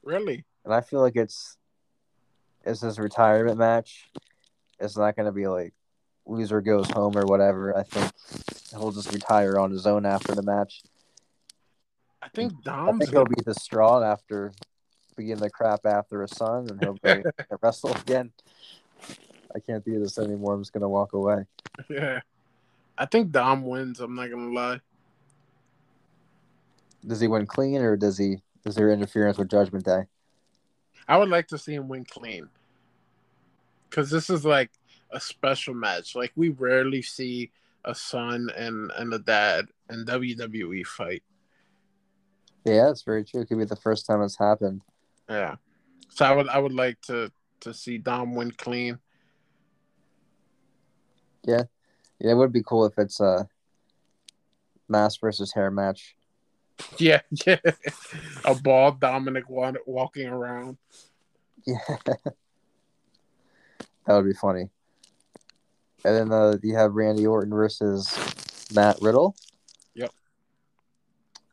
[0.02, 0.44] really.
[0.64, 1.56] and I feel like it's
[2.64, 4.10] it's his retirement match.
[4.78, 5.72] It's not going to be like
[6.26, 7.76] loser goes home or whatever.
[7.76, 8.12] I think
[8.70, 10.82] he'll just retire on his own after the match.
[12.22, 12.98] I think I Dom's.
[12.98, 14.52] think he'll be distraught after
[15.16, 17.22] being the crap after his son, and he'll be
[17.62, 18.30] wrestle again.
[19.54, 20.52] I can't do this anymore.
[20.54, 21.44] I'm just gonna walk away.
[21.88, 22.20] Yeah.
[22.98, 24.00] I think Dom wins.
[24.00, 24.80] I'm not gonna lie.
[27.06, 28.38] Does he win clean, or does he?
[28.64, 30.04] Is there interference with Judgment Day?
[31.08, 32.48] I would like to see him win clean.
[33.90, 34.70] Cause this is like
[35.10, 36.16] a special match.
[36.16, 37.50] Like we rarely see
[37.84, 41.22] a son and and a dad in WWE fight.
[42.64, 43.42] Yeah, that's very true.
[43.42, 44.82] It could be the first time it's happened.
[45.28, 45.56] Yeah.
[46.08, 47.30] So I would I would like to
[47.60, 48.98] to see Dom win clean.
[51.44, 51.62] Yeah,
[52.20, 53.48] it would be cool if it's a
[54.88, 56.16] mask versus hair match.
[56.98, 57.58] Yeah, yeah.
[58.44, 60.76] A bald Dominic wa- walking around.
[61.66, 62.36] Yeah, that
[64.08, 64.70] would be funny.
[66.04, 68.16] And then uh, you have Randy Orton versus
[68.72, 69.34] Matt Riddle.
[69.94, 70.10] Yep.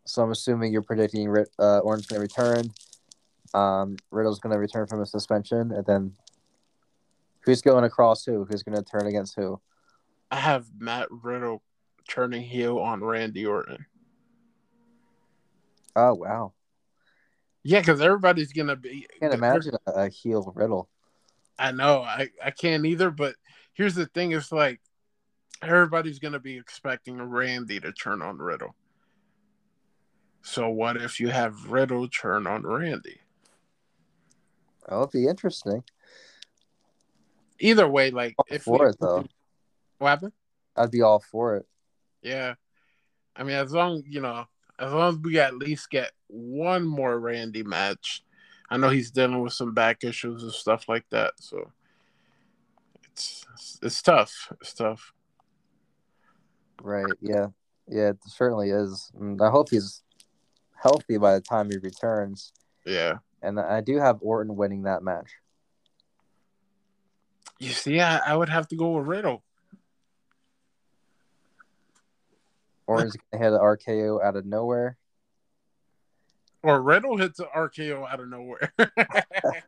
[0.05, 2.72] So I'm assuming you're predicting uh, Orton's going to return.
[3.53, 6.14] Um, Riddle's going to return from a suspension, and then
[7.41, 8.45] who's going across who?
[8.45, 9.59] Who's going to turn against who?
[10.34, 11.61] I have Matt Riddle
[12.09, 13.86] turning heel on Randy Orton.
[15.95, 16.53] Oh wow!
[17.61, 19.05] Yeah, because everybody's gonna be.
[19.13, 20.89] I can't imagine a, heel Riddle.
[21.59, 22.01] I know.
[22.01, 23.11] I I can't either.
[23.11, 23.36] But
[23.73, 24.81] here's the thing: it's like
[25.61, 28.73] everybody's gonna be expecting Randy to turn on Riddle.
[30.41, 33.19] So what if you have Riddle turn on Randy?
[34.89, 35.84] That would be interesting.
[37.59, 39.27] Either way, like All if for we, it though.
[40.03, 40.33] What happened?
[40.75, 41.65] I'd be all for it.
[42.21, 42.55] Yeah,
[43.35, 44.45] I mean, as long you know,
[44.79, 48.23] as long as we at least get one more Randy match.
[48.69, 51.71] I know he's dealing with some back issues and stuff like that, so
[53.11, 54.51] it's it's, it's tough.
[54.61, 55.13] It's tough.
[56.81, 57.13] Right?
[57.21, 57.47] Yeah.
[57.87, 58.09] Yeah.
[58.09, 59.11] It certainly is.
[59.19, 60.01] And I hope he's
[60.81, 62.51] healthy by the time he returns.
[62.85, 63.17] Yeah.
[63.41, 65.31] And I do have Orton winning that match.
[67.59, 69.43] You see, I, I would have to go with Riddle.
[72.88, 74.97] Orton's gonna hit an RKO out of nowhere.
[76.65, 78.73] Or Riddle hits an RKO out of nowhere.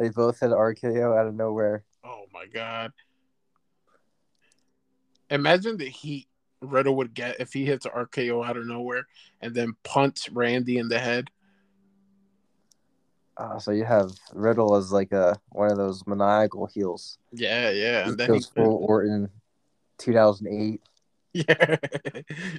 [0.00, 1.84] They both hit an RKO out of nowhere.
[2.04, 2.92] oh my god.
[5.28, 6.26] Imagine the heat
[6.62, 9.06] Riddle would get if he hits an RKO out of nowhere
[9.42, 11.30] and then punts Randy in the head.
[13.36, 17.18] Uh, so you have Riddle as like a one of those maniacal heels.
[17.32, 18.04] Yeah, yeah.
[18.04, 19.28] He And then he goes full Orton,
[19.98, 20.80] 2008.
[21.32, 21.76] Yeah.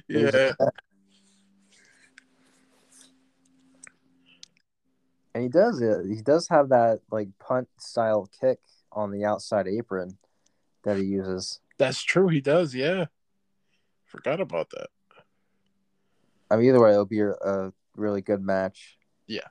[0.08, 0.52] yeah.
[5.34, 6.06] And he does it.
[6.08, 8.58] He does have that like punt style kick
[8.90, 10.18] on the outside apron
[10.84, 11.60] that he uses.
[11.78, 12.28] That's true.
[12.28, 12.74] He does.
[12.74, 13.06] Yeah.
[14.06, 14.88] Forgot about that.
[16.50, 18.98] I mean, either way, it'll be a, a really good match.
[19.26, 19.48] Yeah.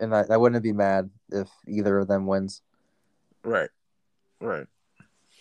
[0.00, 2.62] And I, I wouldn't be mad if either of them wins.
[3.44, 3.70] Right.
[4.40, 4.66] Right.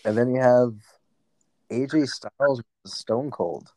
[0.04, 0.74] And then you have
[1.74, 3.72] AJ Styles Stone Cold.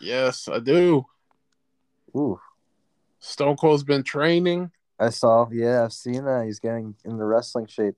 [0.00, 1.06] Yes, I do.
[2.16, 2.40] Ooh,
[3.20, 4.70] Stone Cold's been training.
[4.98, 5.48] I saw.
[5.50, 6.46] Yeah, I've seen that.
[6.46, 7.94] He's getting in the wrestling shape.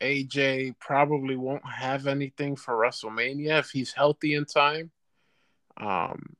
[0.00, 4.90] AJ probably won't have anything for WrestleMania if he's healthy in time.
[5.76, 6.36] Um,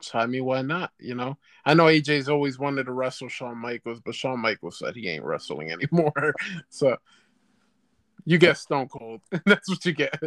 [0.00, 0.92] so I mean, why not?
[0.98, 4.96] You know, I know AJ's always wanted to wrestle Shawn Michaels, but Shawn Michaels said
[4.96, 6.34] he ain't wrestling anymore.
[6.68, 6.96] so
[8.24, 9.20] you get Stone Cold.
[9.46, 10.18] That's what you get.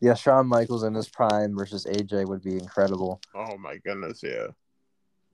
[0.00, 3.20] Yeah, Shawn Michaels in his prime versus AJ would be incredible.
[3.34, 4.48] Oh my goodness, yeah.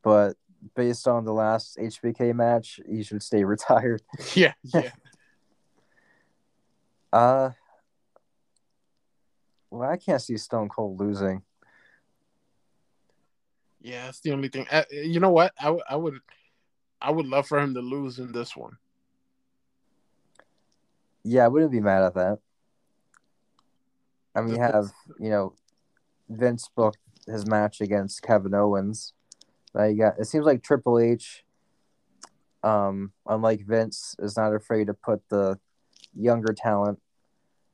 [0.02, 0.36] But
[0.74, 4.02] based on the last HBK match, he should stay retired.
[4.34, 4.90] Yeah, yeah.
[7.12, 7.50] uh
[9.70, 11.42] well, I can't see Stone Cold losing.
[13.80, 14.66] Yeah, that's the only thing.
[14.70, 15.52] Uh, you know what?
[15.60, 16.18] I, I would,
[17.00, 18.76] I would love for him to lose in this one.
[21.24, 22.38] Yeah, I wouldn't be mad at that.
[24.36, 25.54] I mean, you have you know,
[26.28, 29.12] Vince booked his match against Kevin Owens.
[29.74, 30.18] Now you got.
[30.18, 31.44] It seems like Triple H,
[32.62, 35.58] um, unlike Vince, is not afraid to put the
[36.14, 37.00] younger talent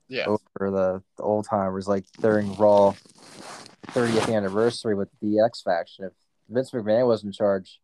[0.09, 1.87] Yeah, over the, the old timers.
[1.89, 2.95] Like during Raw
[3.89, 6.13] 30th anniversary with the X Faction, if
[6.49, 7.81] Vince McMahon was in charge,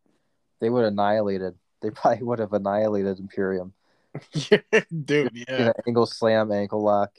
[0.59, 1.55] they would have annihilated.
[1.81, 3.73] They probably would have annihilated Imperium.
[4.33, 4.59] yeah,
[5.05, 5.31] dude.
[5.33, 5.65] You Yeah.
[5.65, 7.11] know, ankle slam, ankle lock.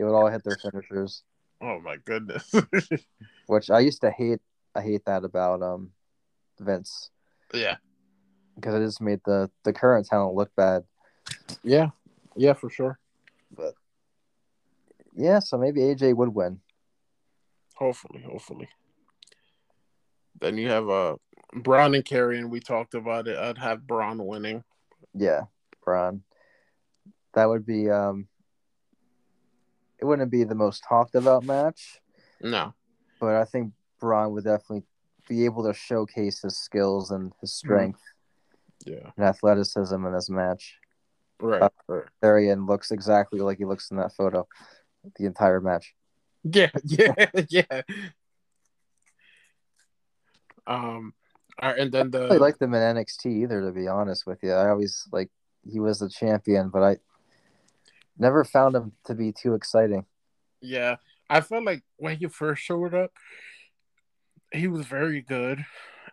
[0.00, 1.24] They would all hit their finishers,
[1.60, 2.50] Oh my goodness.
[3.46, 4.38] which I used to hate.
[4.74, 5.90] I hate that about um
[6.58, 7.10] Vince
[7.52, 7.76] yeah.
[8.54, 10.84] because it just made the the current talent look bad.
[11.62, 11.88] Yeah.
[12.34, 12.98] Yeah, for sure.
[13.54, 13.74] But
[15.14, 16.60] yeah, so maybe AJ would win.
[17.74, 18.70] Hopefully, hopefully.
[20.40, 21.16] Then you have uh
[21.52, 22.48] Braun and Karrion.
[22.48, 23.36] We talked about it.
[23.36, 24.64] I'd have Braun winning.
[25.12, 25.42] Yeah,
[25.84, 26.22] Braun.
[27.34, 28.28] That would be um.
[30.00, 32.00] It wouldn't be the most talked about match,
[32.40, 32.72] No.
[33.20, 34.84] but I think Braun would definitely
[35.28, 38.00] be able to showcase his skills and his strength
[38.84, 39.10] Yeah.
[39.16, 40.78] and athleticism in this match.
[41.38, 41.62] Right.
[41.62, 42.04] Uh, right.
[42.22, 44.46] Karrion looks exactly like he looks in that photo,
[45.16, 45.94] the entire match.
[46.44, 46.70] Yeah.
[46.84, 47.14] Yeah.
[47.48, 47.82] Yeah.
[50.66, 51.14] Um.
[51.60, 54.26] all right, and then I the really liked him in NXT either, to be honest
[54.26, 54.52] with you.
[54.52, 55.30] I always like
[55.70, 56.96] he was the champion, but I
[58.20, 60.04] never found him to be too exciting.
[60.60, 60.96] Yeah,
[61.28, 63.12] I felt like when he first showed up,
[64.52, 65.64] he was very good,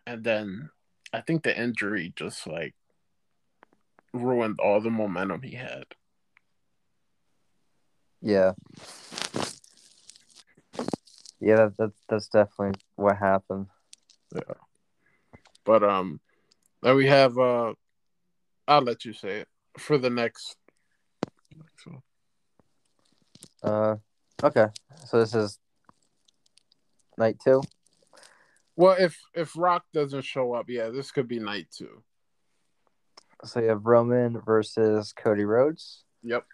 [0.06, 0.70] and then
[1.12, 2.74] I think the injury just like
[4.14, 5.86] ruined all the momentum he had.
[8.22, 8.54] Yeah.
[11.40, 13.68] Yeah, that, that that's definitely what happened.
[14.34, 14.56] Yeah.
[15.66, 16.20] But um,
[16.82, 17.74] then we have uh,
[18.68, 19.48] I'll let you say it
[19.78, 20.56] for the next.
[21.84, 22.04] So,
[23.64, 23.96] Uh,
[24.44, 24.68] okay.
[25.06, 25.60] So this is
[27.18, 27.62] night two.
[28.76, 32.04] well, if if Rock doesn't show up, yeah, this could be night two.
[33.44, 36.46] So you have Roman versus Cody Rhodes, Yep.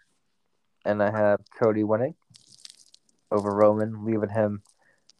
[0.85, 2.15] and I have Cody winning
[3.31, 4.63] over Roman, leaving him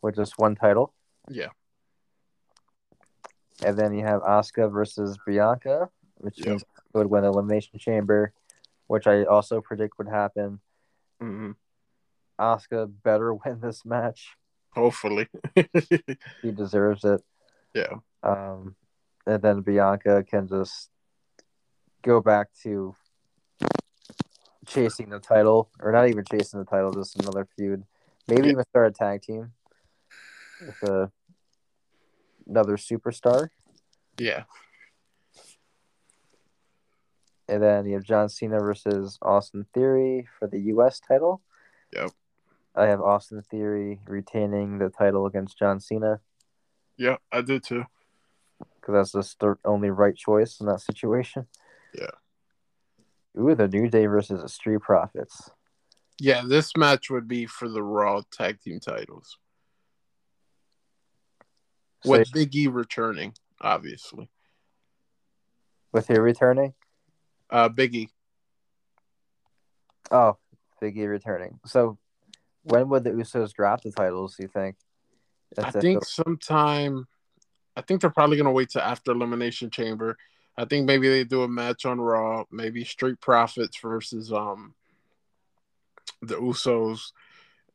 [0.02, 0.94] with just one title.
[1.30, 1.50] Yeah.
[3.64, 6.62] And then you have Asuka versus Bianca, which Yep.
[6.94, 8.34] would win the Elimination Chamber,
[8.94, 10.60] which I also predict would happen.
[11.20, 11.54] hmm
[12.40, 14.36] Asuka better win this match.
[14.76, 15.28] Hopefully.
[16.44, 17.22] He deserves it.
[17.74, 17.96] yeah.
[18.22, 18.76] Um,
[19.26, 20.92] and then Bianca can just
[22.04, 22.96] go back to
[24.68, 27.86] chasing the title, or not even chasing the title, just another feud.
[28.28, 28.52] Maybe Yeah.
[28.52, 29.54] even start a tag team
[30.62, 31.12] with a,
[32.48, 33.50] another superstar.
[34.20, 34.44] Yeah.
[37.48, 41.00] And then you have John Cena versus Austin Theory for the U.S.
[41.00, 41.42] title.
[41.94, 42.12] Yep.
[42.76, 46.22] I have Austin Theory retaining the title against John Cena
[46.98, 47.84] Yeah, I do too.
[48.80, 51.48] because that's just the only right choice in that situation.
[51.94, 52.12] Yeah.
[53.40, 55.50] Ooh, the New Day versus the Street Profits.
[56.20, 59.38] Yeah, this match would be for the Raw tag team titles.
[62.04, 64.30] So With Big E returning, obviously.
[65.92, 66.74] with who returning?
[67.50, 68.10] Uh Big E.
[70.12, 70.38] Oh,
[70.82, 71.60] Big E returning.
[71.66, 71.98] So
[72.64, 74.36] when would the Usos drop the titles?
[74.36, 74.76] Do you think?
[75.58, 77.08] I That's if think the- sometime
[77.76, 80.18] I think they're probably gonna wait to after Elimination Chamber.
[80.56, 84.76] I think maybe they do a match on Raw, maybe Street Profits versus um
[86.22, 87.12] the Usos,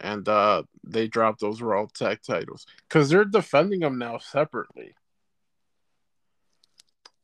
[0.01, 4.95] and uh they drop those Raw tag titles because they're defending them now separately.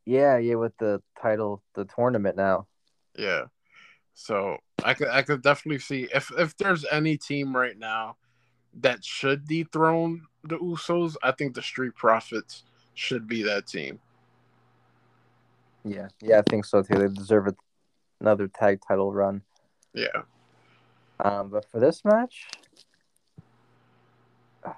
[0.04, 2.66] Yeah, yeah, with the title, the tournament now.
[3.16, 3.44] Yeah.
[4.14, 8.16] So I could I could definitely see if if there's any team right now
[8.80, 14.00] that should dethrone the Usos, I think the Street Profits should be that team.
[15.84, 16.94] Yeah, yeah, I think so too.
[16.98, 17.54] They deserve a,
[18.20, 19.42] another tag title run.
[19.92, 20.22] Yeah.
[21.20, 22.48] Um, but for this match,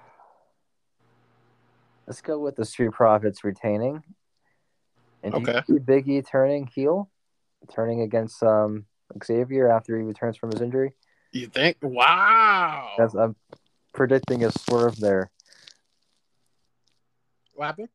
[2.06, 4.02] let's go with the Street Profits retaining.
[5.26, 5.62] And do you Okay.
[5.66, 7.10] see Big E turning heel,
[7.74, 8.86] turning against um
[9.24, 10.94] Xavier after he returns from his injury.
[11.32, 11.78] You think?
[11.82, 12.94] Wow.
[12.96, 13.34] That's I'm
[13.92, 15.30] predicting a swerve there.
[17.54, 17.88] what happened?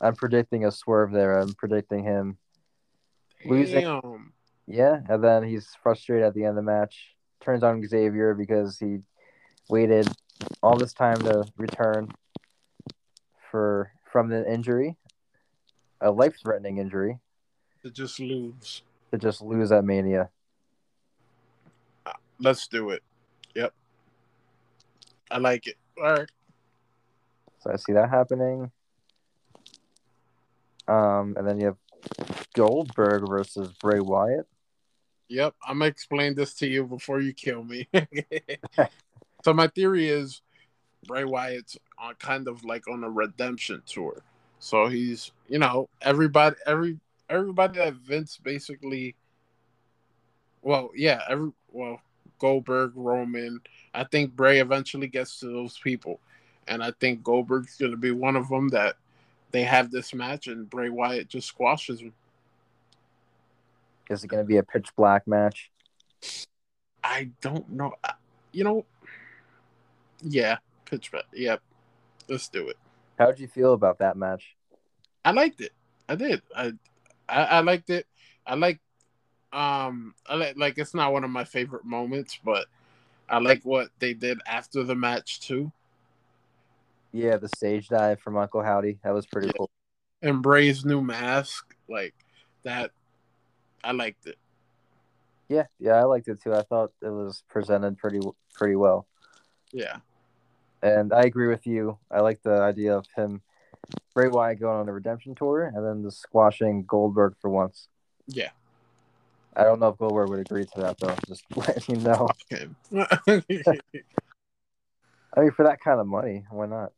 [0.00, 1.38] I'm predicting a swerve there.
[1.38, 2.38] I'm predicting him.
[3.44, 4.32] Losing.
[4.66, 7.14] Yeah, and then he's frustrated at the end of the match.
[7.40, 8.98] Turns on Xavier because he
[9.68, 10.08] waited
[10.62, 12.08] all this time to return
[13.50, 14.96] for from the injury,
[16.00, 17.18] a life-threatening injury,
[17.82, 18.82] To just lose.
[19.12, 20.30] to just lose at Mania.
[22.38, 23.02] Let's do it.
[23.54, 23.72] Yep.
[25.30, 25.76] I like it.
[25.96, 26.30] All right.
[27.60, 28.70] So I see that happening.
[30.86, 31.76] Um, and then you have
[32.54, 34.46] Goldberg versus Bray Wyatt.
[35.28, 35.54] Yep.
[35.66, 37.88] I'm gonna explain this to you before you kill me.
[39.44, 40.42] so my theory is
[41.08, 44.22] Bray Wyatt's on kind of like on a redemption tour.
[44.58, 46.98] So he's, you know, everybody, every
[47.28, 49.14] everybody that Vince basically.
[50.62, 52.00] Well, yeah, every well
[52.38, 53.60] Goldberg, Roman.
[53.94, 56.20] I think Bray eventually gets to those people,
[56.66, 58.96] and I think Goldberg's gonna be one of them that
[59.52, 62.12] they have this match, and Bray Wyatt just squashes him.
[64.10, 65.70] Is it going to be a pitch black match?
[67.02, 67.94] I don't know.
[68.52, 68.84] You know,
[70.22, 71.24] yeah, pitch bet.
[71.32, 71.60] Yep,
[72.28, 72.76] let's do it.
[73.18, 74.56] How did you feel about that match?
[75.24, 75.72] I liked it.
[76.08, 76.42] I did.
[76.54, 76.72] I,
[77.28, 78.06] I, I liked it.
[78.46, 78.80] I like,
[79.52, 82.66] um, I like like it's not one of my favorite moments, but
[83.28, 85.72] I like what they did after the match too.
[87.12, 88.98] Yeah, the stage dive from Uncle Howdy.
[89.02, 89.54] That was pretty Yeah.
[89.56, 89.70] cool.
[90.22, 92.14] And Bray's new mask, like
[92.62, 92.90] that,
[93.82, 94.38] I liked it.
[95.48, 96.52] Yeah, yeah, I liked it too.
[96.52, 98.20] I thought it was presented pretty
[98.54, 99.06] pretty well.
[99.72, 99.98] Yeah,
[100.86, 101.98] And I agree with you.
[102.12, 103.42] I like the idea of him,
[104.14, 107.88] Bray Wyatt going on a redemption tour and then the squashing Goldberg for once.
[108.28, 108.50] yeah.
[109.58, 111.16] I don't know if Goldberg would agree to that though.
[111.26, 112.28] Just letting you know.
[112.52, 112.68] Okay.
[115.34, 116.92] I mean, for that kind of money, why not?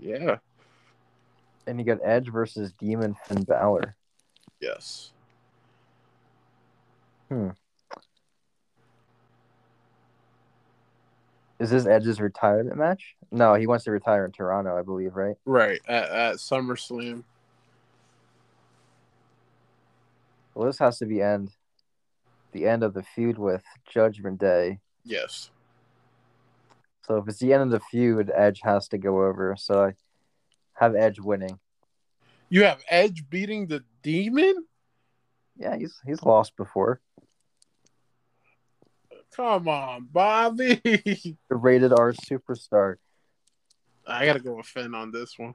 [0.00, 0.36] yeah.
[1.66, 3.94] And you got Edge versus Demon Finn Balor.
[4.58, 5.12] Yes.
[7.28, 7.50] Hmm.
[11.58, 13.16] Is this Edge's retirement match?
[13.32, 15.34] No, he wants to retire in Toronto, I believe, right?
[15.44, 17.24] Right at, at SummerSlam.
[20.54, 21.50] Well, this has to be end.
[22.52, 24.80] The end of the feud with Judgment Day.
[25.04, 25.50] Yes.
[27.06, 29.56] So if it's the end of the feud, Edge has to go over.
[29.58, 29.94] So I
[30.74, 31.58] have Edge winning.
[32.48, 34.64] You have Edge beating the Demon.
[35.56, 37.00] Yeah, he's he's lost before.
[39.34, 40.80] Come on, Bobby.
[41.48, 42.96] The rated R superstar.
[44.06, 45.54] I gotta go with Finn on this one.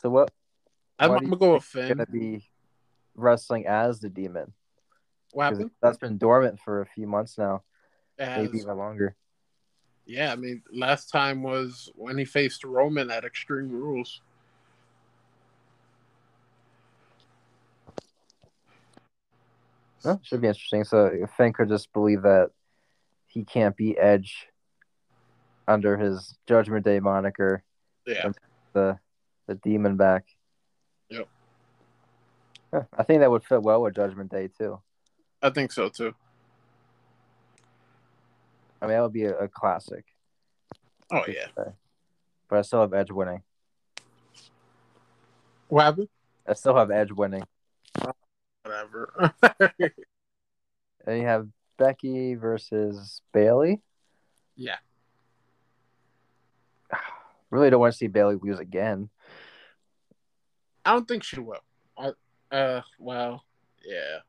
[0.00, 0.30] So what
[0.98, 1.88] I'm, I'm gonna go with Finn.
[1.88, 2.48] gonna be
[3.14, 4.52] wrestling as the demon?
[5.32, 5.70] What happened?
[5.80, 7.62] that's been dormant for a few months now,
[8.18, 9.16] As- maybe even longer.
[10.06, 14.20] yeah, I mean, last time was when he faced Roman at Extreme Rules.
[20.04, 20.84] Well, should be interesting.
[20.84, 22.50] So Finn could just believe that
[23.26, 24.48] he can't beat Edge
[25.66, 27.64] under his Judgment Day moniker,
[28.06, 28.30] Yeah,
[28.72, 28.98] the
[29.46, 30.24] the demon back.
[31.10, 31.28] Yep.
[32.72, 34.80] Huh, I think that would fit well with Judgment Day too.
[35.42, 36.14] I think so too.
[38.80, 40.04] I mean, that would be a, a classic.
[41.10, 41.46] Oh yeah.
[41.56, 43.42] But I still have Edge winning.
[45.68, 46.08] What happened?
[46.46, 47.44] I still have Edge winning.
[48.64, 49.32] Whatever.
[51.06, 53.82] And you have Becky versus Bayley.
[54.56, 54.76] yeah.
[57.50, 59.10] Really don't want to see Bayley lose again.
[60.84, 61.62] I don't think she will.
[61.96, 62.10] I,
[62.50, 63.44] uh, well,
[63.86, 64.20] yeah,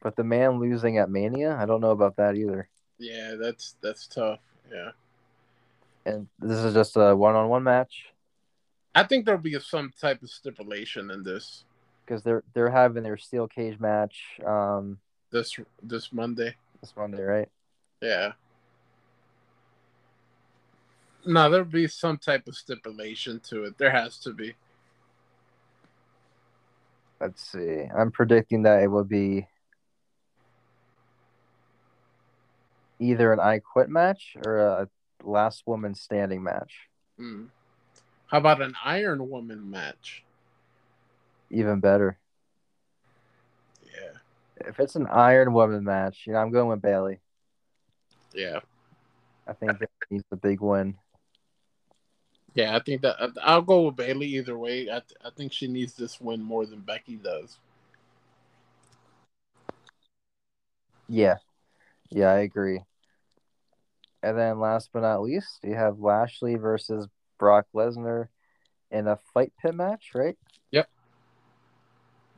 [0.00, 2.68] But the man losing at Mania, I don't know about that either.
[2.98, 3.34] yeah.
[3.40, 4.38] That's that's tough.
[4.70, 4.90] Yeah,
[6.06, 8.06] And this is just a one-on-one match
[8.94, 11.64] I think there'll be some type of stipulation in this
[12.04, 14.98] because they're they're having their steel cage match um
[15.30, 16.54] this this Monday.
[16.80, 17.48] this Monday, right?
[18.00, 18.32] Yeah.
[21.24, 23.78] No, there'll be some type of stipulation to it.
[23.78, 24.54] There has to be.
[27.20, 27.84] Let's see.
[27.96, 29.46] I'm predicting that it will be
[32.98, 34.88] either an I Quit match or a
[35.22, 36.72] Last Woman Standing match.
[37.16, 37.44] Hmm.
[38.26, 40.24] How about an Iron Woman match?
[41.52, 42.18] Even better.
[43.84, 44.18] Yeah,
[44.66, 47.20] If it's an Iron Woman match, you know, I'm going with Bayley.
[48.34, 48.60] yeah,
[49.46, 49.78] I think
[50.10, 50.96] needs the big win.
[52.54, 52.76] yeah.
[52.76, 54.90] I think that I'll go with Bayley either way.
[54.90, 57.58] I I think she needs this win more than Becky does.
[61.08, 61.36] Yeah,
[62.10, 62.80] yeah, I agree.
[64.22, 67.08] And then last but not least, you have Lashley versus
[67.38, 68.28] Brock Lesnar
[68.90, 70.36] in a fight pit match, right?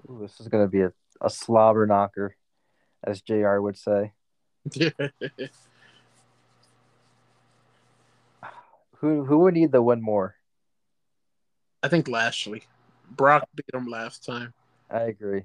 [0.08, 2.36] Ooh, this is going to be a, a slobber knocker,
[3.02, 4.12] as JR would say.
[8.96, 10.36] who who would need the one more?
[11.82, 12.62] I think Lashley.
[13.10, 14.54] Brock beat him last time.
[14.90, 15.44] I agree.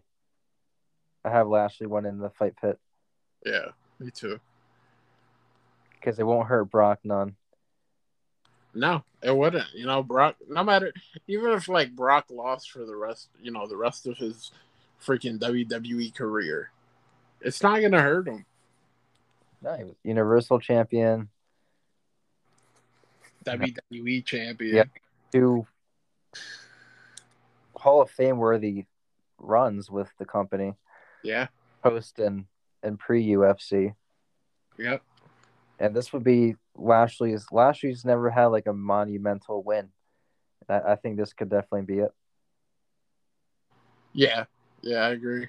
[1.25, 2.79] I have Lashley one in the fight pit.
[3.45, 4.39] Yeah, me too.
[5.95, 7.35] Because it won't hurt Brock none.
[8.73, 9.73] No, it wouldn't.
[9.73, 10.35] You know, Brock.
[10.47, 10.93] No matter,
[11.27, 14.51] even if like Brock lost for the rest, you know, the rest of his
[15.03, 16.71] freaking WWE career,
[17.41, 18.45] it's not gonna hurt him.
[19.61, 21.29] No, he was Universal Champion,
[23.45, 24.75] WWE Champion.
[24.75, 24.83] Yeah,
[25.31, 25.65] two
[27.75, 28.85] Hall of Fame worthy
[29.39, 30.75] runs with the company.
[31.23, 31.47] Yeah,
[31.81, 32.45] post and
[32.83, 33.95] and pre UFC.
[34.77, 35.01] Yep.
[35.79, 37.45] And this would be Lashley's.
[37.51, 39.89] Lashley's never had like a monumental win.
[40.67, 42.11] I, I think this could definitely be it.
[44.13, 44.45] Yeah,
[44.81, 45.47] yeah, I agree.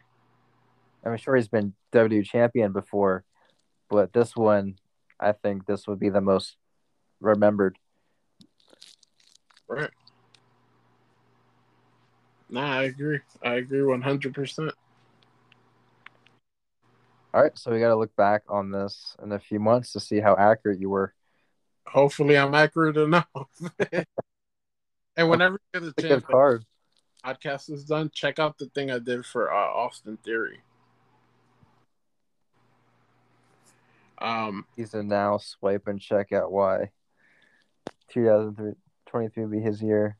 [1.05, 3.25] I'm sure he's been WWE champion before,
[3.89, 4.77] but this one,
[5.19, 6.57] I think this would be the most
[7.21, 7.79] remembered.
[9.67, 9.91] Right.
[12.51, 13.21] Nah, I agree.
[13.43, 14.73] I agree 100%.
[17.33, 20.01] All right, so we got to look back on this in a few months to
[20.01, 21.15] see how accurate you were.
[21.87, 23.29] Hopefully, I'm accurate enough.
[25.17, 26.65] and whenever you get a chance, card.
[27.25, 30.59] podcast is done, check out the thing I did for uh, Austin Theory.
[34.19, 36.91] Um, he's a now swipe and check out why
[38.13, 40.17] 2023 be his year.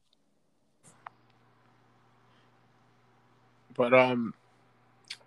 [3.77, 4.33] But um,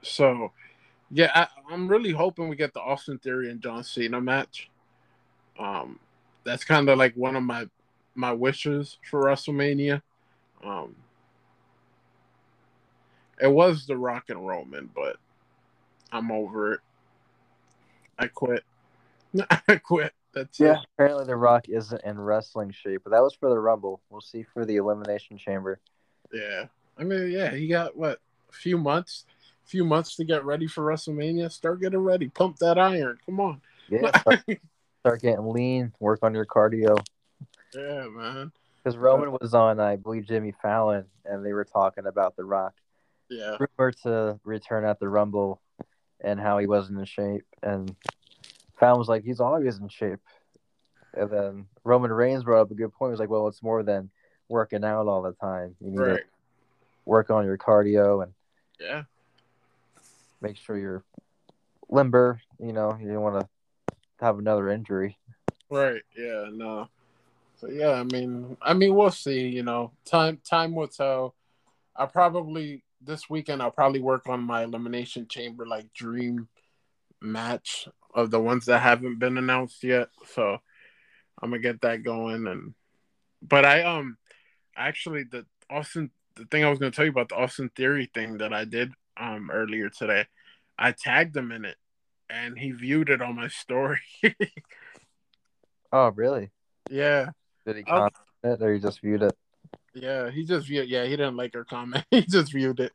[0.01, 0.53] so
[1.13, 4.69] yeah, I, am really hoping we get the Austin Theory and John Cena match.
[5.59, 5.99] Um,
[6.43, 7.67] that's kind of like one of my
[8.15, 10.01] my wishes for WrestleMania.
[10.63, 10.95] Um,
[13.39, 15.17] it was the Rock and Roman, but
[16.11, 16.79] I'm over it.
[18.17, 18.63] I quit.
[19.67, 20.13] I quit.
[20.33, 20.79] That's yeah.
[20.79, 20.87] It.
[20.95, 24.01] Apparently, The Rock isn't in wrestling shape, but that was for the Rumble.
[24.09, 25.79] We'll see for the Elimination Chamber.
[26.31, 26.65] Yeah,
[26.97, 28.19] I mean, yeah, he got what
[28.49, 29.25] a few months
[29.65, 31.51] few months to get ready for WrestleMania.
[31.51, 32.29] Start getting ready.
[32.29, 33.17] Pump that iron.
[33.25, 33.61] Come on.
[33.89, 34.11] Yeah.
[35.01, 35.91] Start, getting lean.
[35.99, 36.97] Work on your cardio.
[37.73, 38.51] Yeah, man.
[38.77, 42.73] Because Roman was on, I believe, Jimmy Fallon, and they were talking about The Rock.
[43.29, 43.57] Yeah.
[43.59, 45.61] Rumor to return at the Rumble
[46.21, 47.45] and how he wasn't in shape.
[47.61, 47.95] And
[48.79, 50.19] Fallon was like, he's always in shape.
[51.13, 53.09] And then Roman Reigns brought up a good point.
[53.09, 54.09] He was like, well, it's more than
[54.49, 55.75] working out all the time.
[55.79, 56.17] You need right.
[56.17, 56.23] to
[57.05, 58.33] work on your cardio and
[58.79, 59.03] yeah
[60.43, 61.03] make sure you're
[61.89, 62.41] limber.
[62.59, 65.17] You know, you don't want to have another injury.
[65.69, 66.01] Right.
[66.15, 66.49] Yeah.
[66.51, 66.89] No.
[67.55, 69.47] So yeah, I mean, I mean, we'll see.
[69.47, 71.33] You know, time time will tell.
[71.95, 76.47] I probably this weekend I'll probably work on my elimination chamber like dream
[77.21, 80.09] match of the ones that haven't been announced yet.
[80.33, 80.57] So
[81.41, 82.73] I'm gonna get that going and
[83.41, 84.17] but I um
[84.75, 88.37] actually the Austin the thing I was gonna tell you about the Austin Theory thing
[88.37, 90.25] that I did um earlier today.
[90.77, 91.77] I tagged him in it,
[92.29, 94.01] and he viewed it on my story.
[95.91, 96.51] oh, really?
[96.89, 97.29] Yeah.
[97.65, 98.13] Did he comment
[98.43, 99.35] it, or he just viewed it?
[99.93, 100.89] Yeah, he just viewed.
[100.89, 102.05] Yeah, he didn't like her comment.
[102.11, 102.91] he just viewed it.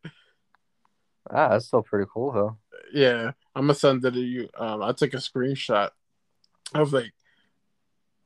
[1.31, 2.57] Ah, that's still pretty cool though.
[2.93, 4.49] Yeah, I'm gonna send it to you.
[4.57, 5.91] Um, I took a screenshot.
[6.75, 7.13] I was like,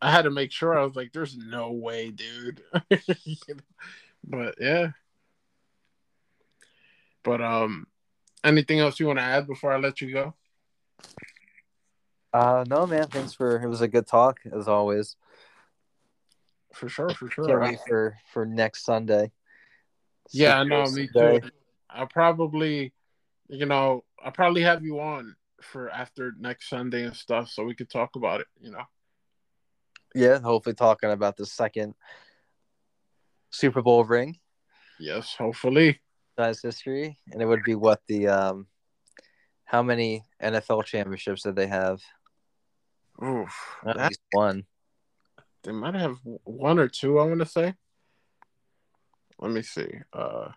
[0.00, 0.78] I had to make sure.
[0.78, 2.62] I was like, "There's no way, dude."
[4.24, 4.90] but yeah,
[7.24, 7.86] but um,
[8.44, 10.34] anything else you want to add before I let you go?
[12.32, 13.08] Uh, no, man.
[13.08, 15.16] Thanks for it was a good talk as always.
[16.72, 17.46] For sure, for sure.
[17.46, 19.30] Can't wait for for next Sunday.
[20.32, 20.86] Yeah, I know.
[20.86, 21.40] Me too.
[21.90, 22.94] I'll probably,
[23.48, 27.74] you know, I'll probably have you on for after next Sunday and stuff, so we
[27.74, 28.46] could talk about it.
[28.60, 28.84] You know.
[30.14, 31.94] Yeah, hopefully talking about the second
[33.50, 34.38] Super Bowl ring.
[34.98, 36.00] Yes, hopefully
[36.34, 38.66] franchise history, and it would be what the um,
[39.64, 42.00] how many NFL championships did they have?
[43.22, 43.54] Oof,
[43.86, 44.64] at that, least one.
[45.62, 47.18] They might have one or two.
[47.18, 47.74] I want to say.
[49.38, 49.88] Let me see.
[50.12, 50.48] Uh,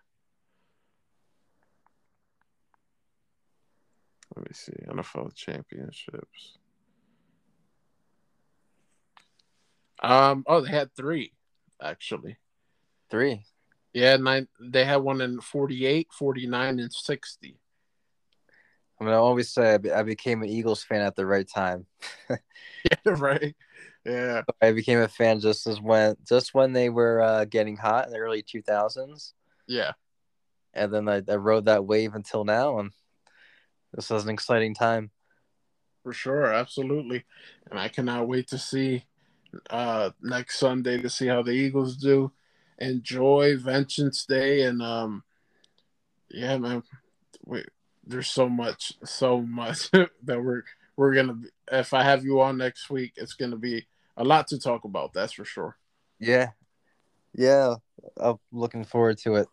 [4.36, 4.74] let me see.
[4.88, 6.58] NFL championships.
[10.02, 10.44] Um.
[10.48, 11.34] Oh, they had three,
[11.82, 12.38] actually.
[13.10, 13.44] Three.
[13.96, 14.50] Yeah, nine.
[14.60, 17.58] They had one in 48, 49, and 60.
[19.00, 21.86] I mean, I always say I became an Eagles fan at the right time.
[22.30, 22.38] yeah,
[23.06, 23.56] right.
[24.06, 28.06] Yeah, I became a fan just as when just when they were uh, getting hot
[28.06, 29.34] in the early two thousands.
[29.66, 29.94] Yeah,
[30.74, 32.92] and then I, I rode that wave until now, and
[33.94, 35.10] this is an exciting time.
[36.04, 37.24] For sure, absolutely,
[37.72, 39.06] and I cannot wait to see
[39.70, 42.34] uh, next Sunday to see how the Eagles do.
[42.80, 45.24] Enjoy Vengeance Day, and um,
[46.30, 46.84] yeah, man,
[47.46, 47.64] we,
[48.06, 50.64] there's so much, so much that we're
[50.96, 51.38] we're gonna.
[51.72, 53.88] If I have you on next week, it's gonna be
[54.18, 55.14] a lot to talk about.
[55.14, 55.78] That's for sure.
[56.20, 56.50] Yeah,
[57.34, 57.76] yeah.
[58.18, 59.48] I'm looking forward to it.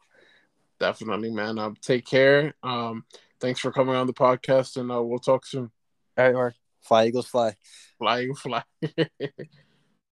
[0.78, 1.58] Definitely, man.
[1.58, 2.54] Um, take care.
[2.62, 3.04] Um,
[3.40, 5.70] thanks for coming on the podcast, and uh, we'll talk soon.
[6.16, 6.54] All right, Mark.
[6.80, 7.54] Fly Eagles, fly.
[7.98, 8.64] Fly fly.